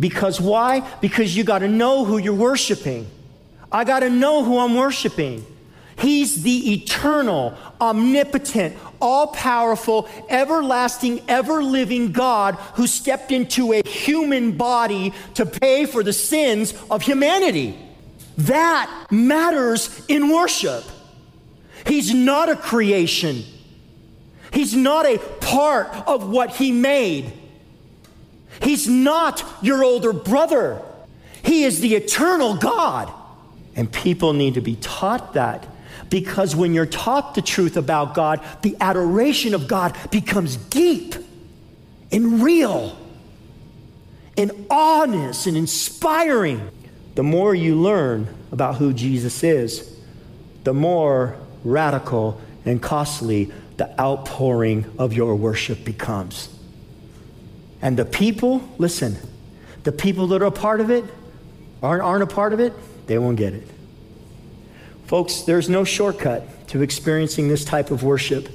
Because 0.00 0.40
why? 0.40 0.80
Because 1.00 1.36
you 1.36 1.44
got 1.44 1.60
to 1.60 1.68
know 1.68 2.04
who 2.04 2.18
you're 2.18 2.34
worshiping. 2.34 3.10
I 3.70 3.84
got 3.84 4.00
to 4.00 4.10
know 4.10 4.44
who 4.44 4.58
I'm 4.58 4.74
worshiping. 4.74 5.44
He's 5.98 6.42
the 6.44 6.74
eternal, 6.74 7.56
omnipotent, 7.80 8.76
all 9.00 9.28
powerful, 9.28 10.08
everlasting, 10.28 11.22
ever 11.26 11.62
living 11.62 12.12
God 12.12 12.54
who 12.74 12.86
stepped 12.86 13.32
into 13.32 13.72
a 13.72 13.82
human 13.86 14.56
body 14.56 15.12
to 15.34 15.44
pay 15.44 15.86
for 15.86 16.04
the 16.04 16.12
sins 16.12 16.72
of 16.88 17.02
humanity. 17.02 17.76
That 18.38 19.08
matters 19.10 20.04
in 20.06 20.30
worship. 20.32 20.84
He's 21.84 22.14
not 22.14 22.48
a 22.48 22.56
creation, 22.56 23.42
He's 24.52 24.74
not 24.74 25.04
a 25.04 25.18
part 25.40 25.88
of 26.06 26.30
what 26.30 26.50
He 26.50 26.72
made. 26.72 27.32
He's 28.62 28.88
not 28.88 29.44
your 29.62 29.84
older 29.84 30.12
brother. 30.12 30.82
He 31.42 31.64
is 31.64 31.80
the 31.80 31.94
eternal 31.94 32.56
God. 32.56 33.12
And 33.74 33.90
people 33.92 34.32
need 34.32 34.54
to 34.54 34.60
be 34.60 34.76
taught 34.76 35.34
that 35.34 35.66
because 36.10 36.56
when 36.56 36.74
you're 36.74 36.86
taught 36.86 37.34
the 37.34 37.42
truth 37.42 37.76
about 37.76 38.14
God, 38.14 38.44
the 38.62 38.76
adoration 38.80 39.54
of 39.54 39.68
God 39.68 39.96
becomes 40.10 40.56
deep 40.56 41.14
and 42.10 42.42
real 42.42 42.96
and 44.36 44.66
honest 44.70 45.46
and 45.46 45.56
inspiring. 45.56 46.70
The 47.14 47.22
more 47.22 47.54
you 47.54 47.74
learn 47.74 48.28
about 48.52 48.76
who 48.76 48.92
Jesus 48.92 49.42
is, 49.42 49.96
the 50.64 50.74
more 50.74 51.36
radical 51.64 52.40
and 52.64 52.80
costly 52.80 53.52
the 53.76 54.00
outpouring 54.00 54.86
of 54.98 55.12
your 55.12 55.34
worship 55.34 55.84
becomes. 55.84 56.48
And 57.80 57.96
the 57.96 58.04
people, 58.04 58.66
listen, 58.78 59.16
the 59.84 59.92
people 59.92 60.26
that 60.28 60.42
are 60.42 60.46
a 60.46 60.50
part 60.50 60.80
of 60.80 60.90
it 60.90 61.04
aren't, 61.82 62.02
aren't 62.02 62.22
a 62.22 62.26
part 62.26 62.52
of 62.52 62.60
it, 62.60 62.72
they 63.06 63.18
won't 63.18 63.36
get 63.36 63.54
it. 63.54 63.66
Folks, 65.06 65.42
there's 65.42 65.68
no 65.68 65.84
shortcut 65.84 66.68
to 66.68 66.82
experiencing 66.82 67.48
this 67.48 67.64
type 67.64 67.90
of 67.90 68.02
worship. 68.02 68.48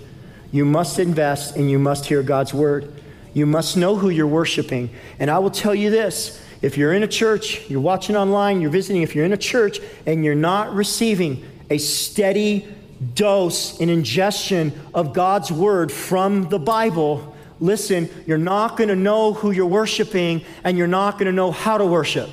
You 0.52 0.66
must 0.66 1.00
invest 1.00 1.56
and 1.56 1.70
you 1.70 1.80
must 1.80 2.06
hear 2.06 2.22
God's 2.22 2.54
word. 2.54 2.94
You 3.34 3.48
must 3.48 3.76
know 3.76 3.96
who 3.96 4.10
you're 4.10 4.28
worshiping. 4.28 4.92
And 5.20 5.32
I 5.32 5.40
will 5.40 5.50
tell 5.50 5.74
you 5.74 5.90
this 5.90 6.40
if 6.62 6.78
you're 6.78 6.94
in 6.94 7.04
a 7.04 7.08
church, 7.08 7.70
you're 7.70 7.82
watching 7.82 8.16
online, 8.16 8.62
you're 8.62 8.70
visiting, 8.70 9.02
if 9.02 9.16
you're 9.16 9.26
in 9.26 9.34
a 9.34 9.38
church 9.38 9.80
and 10.06 10.24
you're 10.24 10.36
not 10.36 10.74
receiving 10.74 11.44
a 11.70 11.78
steady 11.78 12.68
dose 13.16 13.80
and 13.80 13.90
ingestion 13.90 14.72
of 14.94 15.14
God's 15.14 15.52
word 15.52 15.92
from 15.92 16.50
the 16.50 16.60
Bible, 16.60 17.33
listen, 17.63 18.10
you're 18.28 18.38
not 18.38 18.76
going 18.76 18.89
to 18.89 18.95
know 18.95 19.32
who 19.32 19.52
you're 19.52 19.65
worshiping 19.65 20.43
and 20.65 20.78
you're 20.78 20.86
not 20.86 21.13
going 21.13 21.28
to 21.28 21.32
know 21.32 21.49
how 21.49 21.78
to 21.78 21.86
worship. 21.86 22.30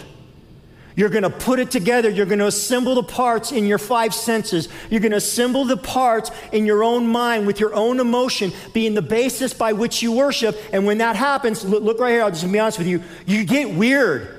You're 0.96 1.08
going 1.08 1.22
to 1.22 1.30
put 1.30 1.60
it 1.60 1.70
together. 1.70 2.10
You're 2.10 2.26
going 2.26 2.40
to 2.40 2.48
assemble 2.48 2.96
the 2.96 3.04
parts 3.04 3.52
in 3.52 3.64
your 3.64 3.78
five 3.78 4.12
senses. 4.12 4.68
You're 4.90 5.00
going 5.00 5.12
to 5.12 5.18
assemble 5.18 5.64
the 5.64 5.76
parts 5.76 6.32
in 6.50 6.66
your 6.66 6.82
own 6.82 7.06
mind 7.06 7.46
with 7.46 7.60
your 7.60 7.72
own 7.74 8.00
emotion 8.00 8.52
being 8.74 8.94
the 8.94 9.02
basis 9.02 9.54
by 9.54 9.72
which 9.72 10.02
you 10.02 10.10
worship. 10.10 10.58
And 10.72 10.84
when 10.84 10.98
that 10.98 11.14
happens, 11.14 11.64
look, 11.64 11.84
look 11.84 12.00
right 12.00 12.10
here, 12.10 12.22
I'll 12.22 12.30
just 12.30 12.50
be 12.50 12.58
honest 12.58 12.78
with 12.78 12.88
you, 12.88 13.00
you 13.24 13.44
get 13.44 13.70
weird. 13.70 14.36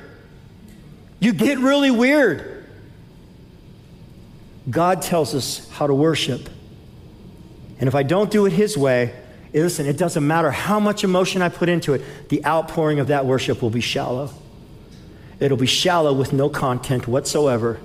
You 1.22 1.32
get 1.32 1.58
really 1.58 1.92
weird. 1.92 2.66
God 4.70 5.02
tells 5.02 5.34
us 5.34 5.70
how 5.70 5.88
to 5.88 5.94
worship. 5.94 6.50
And 7.80 7.88
if 7.88 7.96
I 7.96 8.04
don't 8.04 8.30
do 8.30 8.46
it 8.46 8.52
His 8.52 8.78
way, 8.78 9.16
listen, 9.54 9.86
it 9.86 9.98
doesn't 9.98 10.26
matter 10.26 10.52
how 10.52 10.80
much 10.80 11.04
emotion 11.04 11.42
I 11.42 11.50
put 11.50 11.70
into 11.70 11.94
it, 11.94 12.30
the 12.30 12.46
outpouring 12.46 13.00
of 13.00 13.08
that 13.08 13.26
worship 13.26 13.62
will 13.62 13.70
be 13.70 13.82
shallow. 13.82 14.32
It'll 15.40 15.58
be 15.58 15.68
shallow 15.68 16.14
with 16.14 16.34
no 16.34 16.50
content 16.50 17.08
whatsoever 17.08 17.80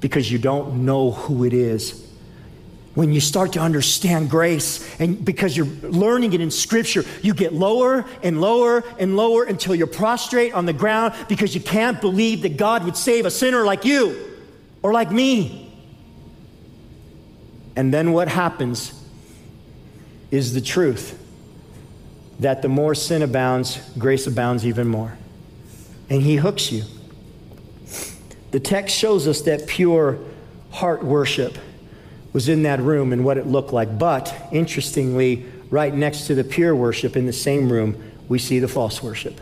because 0.00 0.30
you 0.30 0.38
don't 0.38 0.84
know 0.84 1.10
who 1.10 1.44
it 1.44 1.52
is. 1.52 2.04
When 2.94 3.12
you 3.12 3.20
start 3.20 3.52
to 3.52 3.60
understand 3.60 4.28
grace, 4.28 4.84
and 4.98 5.24
because 5.24 5.56
you're 5.56 5.66
learning 5.66 6.32
it 6.32 6.40
in 6.40 6.50
Scripture, 6.50 7.04
you 7.22 7.32
get 7.32 7.52
lower 7.52 8.04
and 8.24 8.40
lower 8.40 8.82
and 8.98 9.16
lower 9.16 9.44
until 9.44 9.74
you're 9.74 9.86
prostrate 9.86 10.52
on 10.52 10.66
the 10.66 10.72
ground 10.72 11.14
because 11.28 11.54
you 11.54 11.60
can't 11.60 12.00
believe 12.00 12.42
that 12.42 12.56
God 12.56 12.84
would 12.84 12.96
save 12.96 13.24
a 13.24 13.30
sinner 13.30 13.64
like 13.64 13.84
you 13.84 14.18
or 14.82 14.92
like 14.92 15.12
me. 15.12 15.70
And 17.76 17.94
then 17.94 18.12
what 18.12 18.26
happens 18.26 18.92
is 20.30 20.54
the 20.54 20.60
truth 20.60 21.22
that 22.38 22.62
the 22.62 22.68
more 22.68 22.94
sin 22.94 23.22
abounds, 23.22 23.80
grace 23.98 24.26
abounds 24.26 24.66
even 24.66 24.86
more 24.86 25.18
and 26.10 26.22
he 26.22 26.36
hooks 26.36 26.72
you. 26.72 26.84
The 28.50 28.60
text 28.60 28.96
shows 28.96 29.28
us 29.28 29.42
that 29.42 29.66
pure 29.66 30.18
heart 30.70 31.04
worship 31.04 31.58
was 32.32 32.48
in 32.48 32.62
that 32.62 32.80
room 32.80 33.12
and 33.12 33.24
what 33.24 33.36
it 33.36 33.46
looked 33.46 33.72
like. 33.72 33.98
But 33.98 34.34
interestingly, 34.52 35.44
right 35.70 35.94
next 35.94 36.26
to 36.28 36.34
the 36.34 36.44
pure 36.44 36.74
worship 36.74 37.16
in 37.16 37.26
the 37.26 37.32
same 37.32 37.70
room, 37.70 38.02
we 38.28 38.38
see 38.38 38.58
the 38.58 38.68
false 38.68 39.02
worship. 39.02 39.40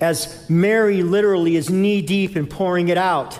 As 0.00 0.48
Mary 0.48 1.02
literally 1.02 1.56
is 1.56 1.68
knee 1.68 2.00
deep 2.02 2.36
in 2.36 2.46
pouring 2.46 2.88
it 2.88 2.98
out 2.98 3.38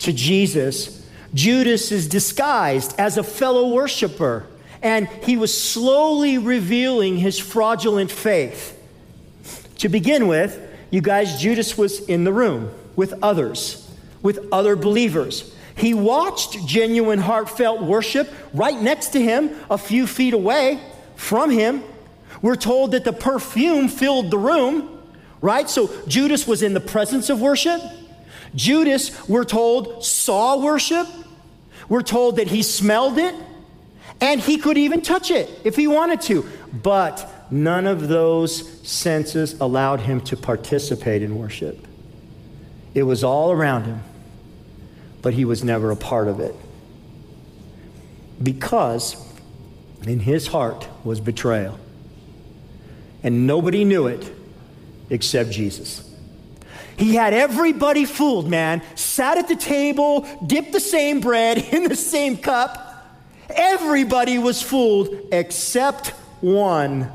to 0.00 0.12
Jesus, 0.12 1.06
Judas 1.34 1.92
is 1.92 2.08
disguised 2.08 2.98
as 2.98 3.18
a 3.18 3.22
fellow 3.22 3.68
worshiper, 3.68 4.46
and 4.82 5.08
he 5.22 5.36
was 5.36 5.56
slowly 5.56 6.38
revealing 6.38 7.16
his 7.16 7.38
fraudulent 7.38 8.10
faith. 8.10 8.78
To 9.78 9.88
begin 9.88 10.26
with, 10.26 10.60
you 10.90 11.00
guys, 11.00 11.40
Judas 11.40 11.78
was 11.78 12.00
in 12.08 12.24
the 12.24 12.32
room 12.32 12.70
with 12.96 13.14
others, 13.22 13.88
with 14.22 14.46
other 14.52 14.76
believers. 14.76 15.54
He 15.76 15.94
watched 15.94 16.66
genuine, 16.66 17.20
heartfelt 17.20 17.82
worship 17.82 18.30
right 18.52 18.80
next 18.80 19.08
to 19.10 19.22
him, 19.22 19.56
a 19.70 19.78
few 19.78 20.06
feet 20.06 20.34
away 20.34 20.80
from 21.16 21.50
him. 21.50 21.82
We're 22.42 22.56
told 22.56 22.92
that 22.92 23.04
the 23.04 23.12
perfume 23.12 23.88
filled 23.88 24.30
the 24.30 24.38
room, 24.38 25.00
right? 25.40 25.70
So 25.70 25.90
Judas 26.06 26.46
was 26.46 26.62
in 26.62 26.74
the 26.74 26.80
presence 26.80 27.30
of 27.30 27.40
worship. 27.40 27.80
Judas, 28.54 29.28
we're 29.28 29.44
told, 29.44 30.04
saw 30.04 30.60
worship. 30.62 31.06
We're 31.88 32.02
told 32.02 32.36
that 32.36 32.48
he 32.48 32.62
smelled 32.62 33.18
it 33.18 33.34
and 34.22 34.40
he 34.40 34.56
could 34.56 34.78
even 34.78 35.02
touch 35.02 35.32
it 35.32 35.50
if 35.64 35.74
he 35.74 35.88
wanted 35.88 36.22
to. 36.22 36.48
But 36.72 37.28
none 37.50 37.86
of 37.88 38.06
those 38.06 38.80
senses 38.88 39.60
allowed 39.60 40.00
him 40.00 40.20
to 40.22 40.36
participate 40.36 41.22
in 41.22 41.36
worship. 41.36 41.86
It 42.94 43.02
was 43.02 43.24
all 43.24 43.50
around 43.50 43.84
him, 43.84 44.00
but 45.22 45.34
he 45.34 45.44
was 45.44 45.64
never 45.64 45.90
a 45.90 45.96
part 45.96 46.28
of 46.28 46.38
it. 46.38 46.54
Because 48.40 49.16
in 50.06 50.20
his 50.20 50.46
heart 50.46 50.88
was 51.04 51.20
betrayal. 51.20 51.78
And 53.24 53.46
nobody 53.46 53.84
knew 53.84 54.06
it 54.06 54.32
except 55.10 55.50
Jesus. 55.50 56.08
He 56.96 57.16
had 57.16 57.34
everybody 57.34 58.04
fooled, 58.04 58.48
man. 58.48 58.82
Sat 58.94 59.38
at 59.38 59.48
the 59.48 59.56
table, 59.56 60.28
dipped 60.46 60.72
the 60.72 60.80
same 60.80 61.20
bread 61.20 61.58
in 61.72 61.84
the 61.84 61.96
same 61.96 62.36
cup. 62.36 62.81
Everybody 63.54 64.38
was 64.38 64.62
fooled 64.62 65.28
except 65.32 66.08
one 66.40 67.10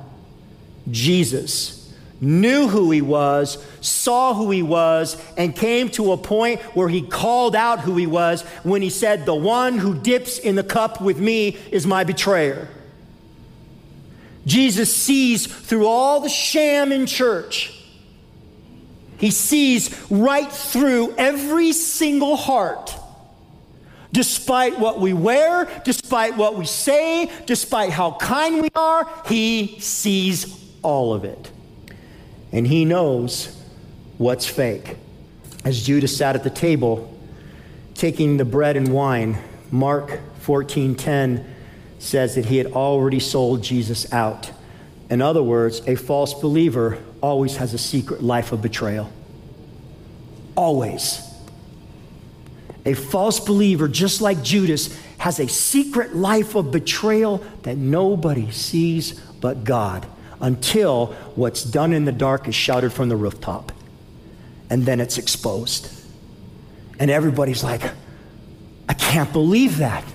Jesus 0.89 1.77
knew 2.19 2.67
who 2.67 2.91
he 2.91 3.01
was, 3.01 3.63
saw 3.81 4.33
who 4.33 4.49
he 4.51 4.63
was, 4.63 5.21
and 5.37 5.55
came 5.55 5.89
to 5.89 6.11
a 6.11 6.17
point 6.17 6.61
where 6.75 6.89
he 6.89 7.01
called 7.01 7.55
out 7.55 7.81
who 7.81 7.95
he 7.95 8.07
was 8.07 8.41
when 8.63 8.81
he 8.81 8.89
said, 8.89 9.25
The 9.25 9.35
one 9.35 9.77
who 9.77 9.99
dips 9.99 10.39
in 10.39 10.55
the 10.55 10.63
cup 10.63 11.01
with 11.01 11.19
me 11.19 11.57
is 11.71 11.85
my 11.85 12.03
betrayer. 12.03 12.67
Jesus 14.45 14.95
sees 14.95 15.45
through 15.45 15.87
all 15.87 16.21
the 16.21 16.29
sham 16.29 16.91
in 16.91 17.05
church. 17.05 17.73
He 19.17 19.31
sees 19.31 20.09
right 20.09 20.51
through 20.51 21.13
every 21.17 21.73
single 21.73 22.35
heart 22.35 22.96
Despite 24.17 24.79
what 24.79 24.99
we 24.99 25.13
wear, 25.13 25.69
despite 25.85 26.37
what 26.37 26.57
we 26.57 26.65
say, 26.65 27.29
despite 27.45 27.91
how 27.91 28.13
kind 28.13 28.63
we 28.63 28.69
are, 28.73 29.07
he 29.27 29.79
sees 29.79 30.59
all 30.81 31.13
of 31.13 31.23
it. 31.23 31.51
And 32.51 32.65
he 32.65 32.83
knows 32.83 33.55
what's 34.17 34.47
fake. 34.47 34.95
As 35.63 35.85
Judas 35.85 36.17
sat 36.17 36.35
at 36.35 36.43
the 36.43 36.49
table, 36.49 37.15
taking 37.93 38.37
the 38.37 38.43
bread 38.43 38.75
and 38.75 38.91
wine, 38.91 39.37
Mark 39.69 40.19
14:10 40.41 41.45
says 41.99 42.33
that 42.33 42.45
he 42.45 42.57
had 42.57 42.71
already 42.71 43.19
sold 43.19 43.61
Jesus 43.61 44.11
out. 44.11 44.49
In 45.11 45.21
other 45.21 45.43
words, 45.43 45.83
a 45.85 45.93
false 45.93 46.33
believer 46.33 46.97
always 47.21 47.57
has 47.57 47.75
a 47.75 47.77
secret 47.77 48.23
life 48.23 48.51
of 48.51 48.63
betrayal. 48.63 49.11
Always. 50.55 51.21
A 52.87 52.93
false 52.93 53.41
believer, 53.41 53.89
just 53.89 54.21
like 54.21 54.41
Judas, 54.41 54.97
has 55.17 55.41
a 55.41 55.47
secret 55.49 56.15
life 56.15 56.55
of 56.55 56.71
betrayal 56.71 57.43
that 57.63 57.75
nobody 57.75 58.49
sees 58.51 59.19
but 59.41 59.65
God 59.65 60.07
until 60.39 61.07
what's 61.35 61.63
done 61.63 61.91
in 61.91 62.05
the 62.05 62.13
dark 62.13 62.47
is 62.47 62.55
shouted 62.55 62.93
from 62.93 63.09
the 63.09 63.17
rooftop. 63.17 63.73
And 64.69 64.85
then 64.85 65.01
it's 65.01 65.17
exposed. 65.17 65.91
And 66.97 67.11
everybody's 67.11 67.61
like, 67.61 67.81
I 68.87 68.93
can't 68.93 69.33
believe 69.33 69.79
that. 69.79 70.05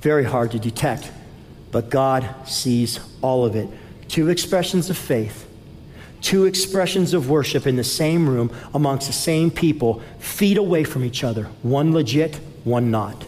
Very 0.00 0.24
hard 0.24 0.52
to 0.52 0.58
detect, 0.58 1.12
but 1.70 1.90
God 1.90 2.26
sees 2.48 3.00
all 3.20 3.44
of 3.44 3.54
it. 3.54 3.68
Two 4.08 4.30
expressions 4.30 4.88
of 4.88 4.96
faith 4.96 5.43
two 6.24 6.46
expressions 6.46 7.12
of 7.12 7.28
worship 7.28 7.66
in 7.66 7.76
the 7.76 7.84
same 7.84 8.26
room 8.26 8.50
amongst 8.72 9.06
the 9.06 9.12
same 9.12 9.50
people, 9.50 10.00
feet 10.18 10.56
away 10.56 10.82
from 10.82 11.04
each 11.04 11.22
other, 11.22 11.44
one 11.62 11.92
legit, 11.92 12.36
one 12.64 12.90
not. 12.90 13.26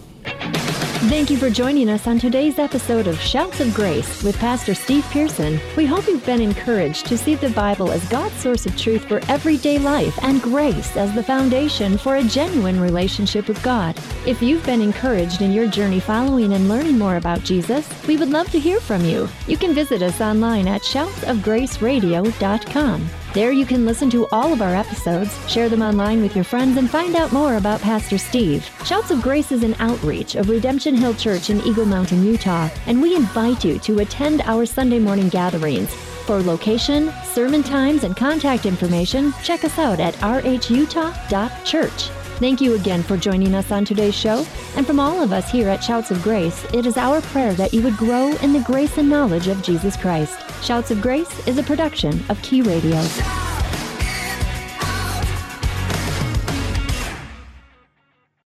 Thank 1.09 1.31
you 1.31 1.37
for 1.37 1.51
joining 1.51 1.89
us 1.89 2.09
on 2.09 2.19
today's 2.19 2.59
episode 2.59 3.07
of 3.07 3.21
Shouts 3.21 3.61
of 3.61 3.73
Grace 3.73 4.25
with 4.25 4.37
Pastor 4.41 4.75
Steve 4.75 5.05
Pearson. 5.11 5.61
We 5.77 5.87
hope 5.87 6.09
you've 6.09 6.27
been 6.27 6.43
encouraged 6.43 7.07
to 7.07 7.17
see 7.17 7.37
the 7.37 7.51
Bible 7.51 7.93
as 7.93 8.09
God's 8.09 8.35
source 8.35 8.67
of 8.67 8.77
truth 8.77 9.05
for 9.05 9.21
everyday 9.29 9.79
life 9.79 10.19
and 10.25 10.43
grace 10.43 10.97
as 10.97 11.15
the 11.15 11.23
foundation 11.23 11.97
for 11.97 12.17
a 12.17 12.25
genuine 12.25 12.81
relationship 12.81 13.47
with 13.47 13.63
God. 13.63 13.97
If 14.27 14.43
you've 14.43 14.67
been 14.67 14.81
encouraged 14.81 15.43
in 15.43 15.53
your 15.53 15.69
journey 15.69 16.01
following 16.01 16.55
and 16.55 16.69
learning 16.69 16.99
more 16.99 17.19
about 17.19 17.45
Jesus, 17.45 17.89
we 18.09 18.17
would 18.17 18.31
love 18.31 18.51
to 18.51 18.59
hear 18.59 18.81
from 18.81 19.05
you. 19.05 19.29
You 19.47 19.57
can 19.57 19.75
visit 19.75 20.03
us 20.03 20.21
online 20.21 20.67
at 20.67 20.83
shoutsofgraceradio.com. 20.83 23.11
There 23.37 23.53
you 23.53 23.67
can 23.67 23.85
listen 23.85 24.09
to 24.13 24.27
all 24.29 24.55
of 24.55 24.63
our 24.63 24.75
episodes, 24.75 25.31
share 25.47 25.69
them 25.69 25.83
online 25.83 26.23
with 26.23 26.35
your 26.35 26.43
friends, 26.43 26.79
and 26.79 26.89
find 26.89 27.15
out 27.15 27.35
more 27.35 27.57
about 27.57 27.83
Pastor 27.83 28.17
Steve. 28.17 28.67
Shouts 28.83 29.11
of 29.11 29.21
Grace 29.21 29.53
is 29.53 29.63
an 29.63 29.75
outreach 29.79 30.37
of 30.37 30.49
Redemption 30.49 30.95
Hill 30.95 31.13
Church 31.13 31.51
in 31.51 31.61
Eagle 31.61 31.85
Mountain, 31.85 32.25
Utah, 32.25 32.71
and 32.87 33.03
we 33.03 33.15
invite 33.15 33.63
you 33.63 33.79
to 33.81 33.99
attend 33.99 34.41
our 34.47 34.65
Sunday 34.65 34.99
morning 34.99 35.29
gatherings. 35.29 35.93
For 36.25 36.41
location, 36.41 37.13
sermon 37.25 37.63
times, 37.63 38.05
and 38.05 38.17
contact 38.17 38.65
information, 38.65 39.35
check 39.43 39.65
us 39.65 39.79
out 39.79 40.01
at 40.01 40.15
rhutah.church. 40.15 42.03
Thank 42.39 42.63
you 42.63 42.73
again 42.73 43.03
for 43.03 43.19
joining 43.19 43.55
us 43.55 43.71
on 43.71 43.85
today's 43.85 44.15
show. 44.15 44.47
And 44.77 44.87
from 44.87 44.99
all 44.99 45.23
of 45.23 45.35
us 45.35 45.51
here 45.51 45.69
at 45.69 45.85
Shouts 45.85 46.11
of 46.11 46.23
Grace, 46.23 46.65
it 46.73 46.87
is 46.87 46.97
our 46.97 47.21
prayer 47.21 47.53
that 47.57 47.75
you 47.75 47.83
would 47.83 47.99
grow 47.99 48.35
in 48.37 48.55
the 48.55 48.61
grace 48.61 48.97
and 48.97 49.11
knowledge 49.11 49.49
of 49.49 49.63
Jesus 49.63 49.95
Christ. 49.95 50.46
Shouts 50.63 50.91
of 50.91 51.01
Grace 51.01 51.47
is 51.47 51.59
a 51.59 51.63
production 51.63 52.25
of 52.29 52.41
Key 52.43 52.63
Radio. 52.63 53.01